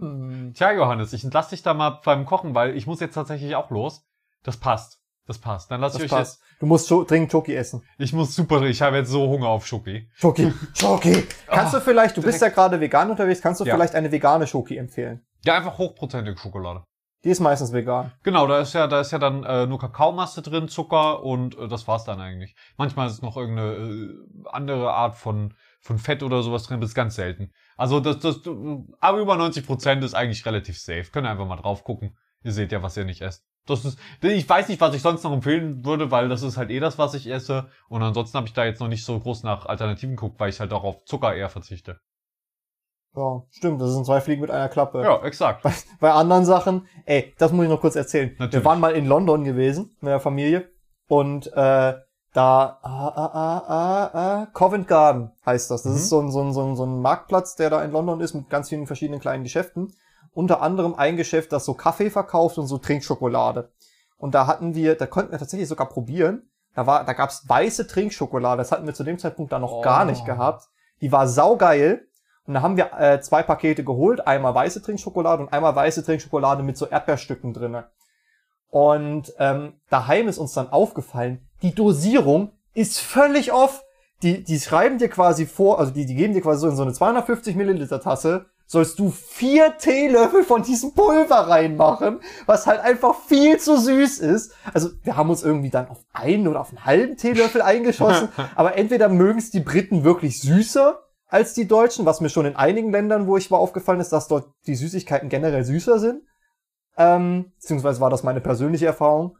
[0.00, 0.52] Hm.
[0.52, 3.70] Tja, Johannes, ich entlasse dich da mal beim Kochen, weil ich muss jetzt tatsächlich auch
[3.70, 4.04] los.
[4.42, 5.00] Das passt.
[5.26, 5.70] Das passt.
[5.70, 6.42] Dann lasse Das ich euch passt.
[6.60, 7.80] Du musst dringend Schoki essen.
[7.82, 8.00] jetzt.
[8.00, 10.08] Ich muss super, ich habe jetzt so Hunger auf Schoki.
[10.14, 11.26] Schoki, Schoki.
[11.46, 13.74] Kannst Ah, du vielleicht, du bist ja gerade vegan unterwegs, kannst du Ja.
[13.74, 15.24] vielleicht eine vegane Schoki empfehlen?
[15.44, 16.84] Ja, einfach hochprozentige Schokolade.
[17.24, 18.12] Die ist meistens vegan.
[18.22, 21.68] Genau, da ist ja, da ist ja dann äh, nur Kakaomasse drin, Zucker und äh,
[21.68, 22.54] das war's dann eigentlich.
[22.76, 24.14] Manchmal ist noch irgendeine äh,
[24.52, 27.50] andere Art von von Fett oder sowas drin, das ist ganz selten.
[27.76, 28.40] Also das, das,
[29.00, 31.04] aber über 90 Prozent ist eigentlich relativ safe.
[31.12, 32.16] Könnt ihr einfach mal drauf gucken.
[32.44, 33.42] Ihr seht ja, was ihr nicht esst.
[33.66, 36.70] Das ist, ich weiß nicht, was ich sonst noch empfehlen würde, weil das ist halt
[36.70, 37.68] eh das, was ich esse.
[37.88, 40.60] Und ansonsten habe ich da jetzt noch nicht so groß nach Alternativen geguckt, weil ich
[40.60, 41.98] halt auch auf Zucker eher verzichte.
[43.16, 45.00] Ja, stimmt, das sind zwei Fliegen mit einer Klappe.
[45.02, 45.64] Ja, exakt.
[46.00, 48.30] Bei anderen Sachen, ey, das muss ich noch kurz erzählen.
[48.32, 48.64] Wir Natürlich.
[48.66, 50.68] waren mal in London gewesen mit der Familie
[51.08, 51.94] und äh,
[52.32, 55.84] da ah, ah, ah, ah, ah, Covent Garden heißt das.
[55.84, 55.96] Das Mhm.
[55.98, 58.34] ist so ein, so, ein, so, ein, so ein Marktplatz, der da in London ist
[58.34, 59.94] mit ganz vielen verschiedenen kleinen Geschäften.
[60.34, 63.70] Unter anderem ein Geschäft, das so Kaffee verkauft und so Trinkschokolade.
[64.18, 66.50] Und da hatten wir, da konnten wir tatsächlich sogar probieren.
[66.74, 68.58] Da war, da gab's weiße Trinkschokolade.
[68.58, 69.80] Das hatten wir zu dem Zeitpunkt da noch Oh.
[69.80, 70.64] gar nicht gehabt.
[71.00, 72.06] Die war saugeil.
[72.46, 74.26] Und da haben wir äh, zwei Pakete geholt.
[74.26, 77.86] Einmal weiße Trinkschokolade und einmal weiße Trinkschokolade mit so Erdbeerstücken drinne.
[78.70, 83.84] Und ähm, daheim ist uns dann aufgefallen, die Dosierung ist völlig off.
[84.22, 86.82] Die, die schreiben dir quasi vor, also die, die geben dir quasi so in so
[86.82, 93.14] eine 250 Milliliter Tasse, sollst du vier Teelöffel von diesem Pulver reinmachen, was halt einfach
[93.26, 94.52] viel zu süß ist.
[94.72, 98.76] Also wir haben uns irgendwie dann auf einen oder auf einen halben Teelöffel eingeschossen, aber
[98.76, 102.92] entweder mögen es die Briten wirklich süßer als die Deutschen, was mir schon in einigen
[102.92, 106.22] Ländern, wo ich war, aufgefallen ist, dass dort die Süßigkeiten generell süßer sind.
[106.96, 109.36] Ähm, beziehungsweise war das meine persönliche Erfahrung.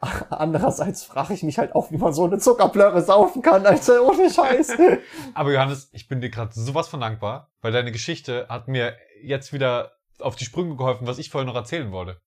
[0.30, 4.30] Andererseits frage ich mich halt auch, wie man so eine Zuckerblöre saufen kann, Alter, ohne
[4.30, 4.72] Scheiß.
[5.34, 9.52] Aber Johannes, ich bin dir gerade sowas von dankbar, weil deine Geschichte hat mir jetzt
[9.52, 12.20] wieder auf die Sprünge geholfen, was ich vorher noch erzählen wollte.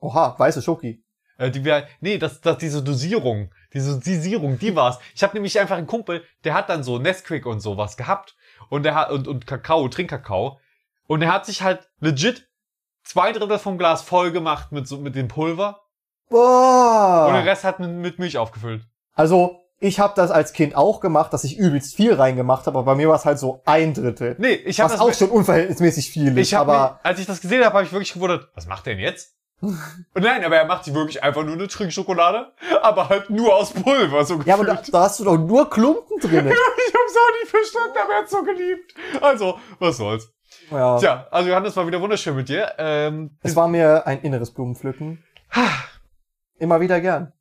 [0.00, 1.04] Oha, weiße Schoki.
[1.36, 4.98] Äh, die wir, nee, das, das, diese Dosierung, diese Dosierung, die war's.
[5.14, 8.36] Ich habe nämlich einfach einen Kumpel, der hat dann so Nesquik und sowas gehabt
[8.68, 10.58] und der hat und, und Kakao, Trinkkakao
[11.06, 12.48] und er hat sich halt legit
[13.02, 15.81] zwei Drittel vom Glas voll gemacht mit so mit dem Pulver
[16.32, 17.26] Boah.
[17.28, 18.82] und den Rest hat mit, mit Milch aufgefüllt.
[19.14, 22.92] Also, ich habe das als Kind auch gemacht, dass ich übelst viel reingemacht habe, aber
[22.92, 24.36] bei mir war es halt so ein Drittel.
[24.38, 27.64] Nee, ich habe das auch schon unverhältnismäßig viel ist, Ich aber als ich das gesehen
[27.64, 29.34] habe, habe ich wirklich gewundert, was macht der denn jetzt?
[29.60, 33.72] Und nein, aber er macht sich wirklich einfach nur eine Trinkschokolade, aber halt nur aus
[33.72, 34.94] Pulver so ja, aber da, gefühlt.
[34.94, 36.46] da hast du doch nur Klumpen drin.
[36.48, 38.94] ich hab's auch nicht verstanden, aber er hat's so geliebt.
[39.20, 40.32] Also, was soll's.
[40.70, 40.98] ja.
[40.98, 42.72] Tja, also Johannes war wieder wunderschön mit dir.
[42.78, 45.22] Ähm, Es war mir ein inneres Blumenpflücken.
[46.62, 47.32] Immer wieder gern.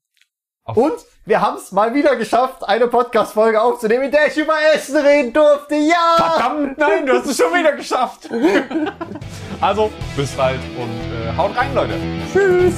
[0.63, 0.93] Auf- Und
[1.25, 5.31] wir haben es mal wieder geschafft, eine Podcast-Folge aufzunehmen, in der ich über Essen reden
[5.31, 5.75] durfte.
[5.75, 6.15] Ja!
[6.17, 8.27] verdammt, nein, du hast es schon wieder geschafft.
[9.61, 11.93] also, bis bald und äh, haut rein, Leute.
[12.33, 12.73] Tschüss!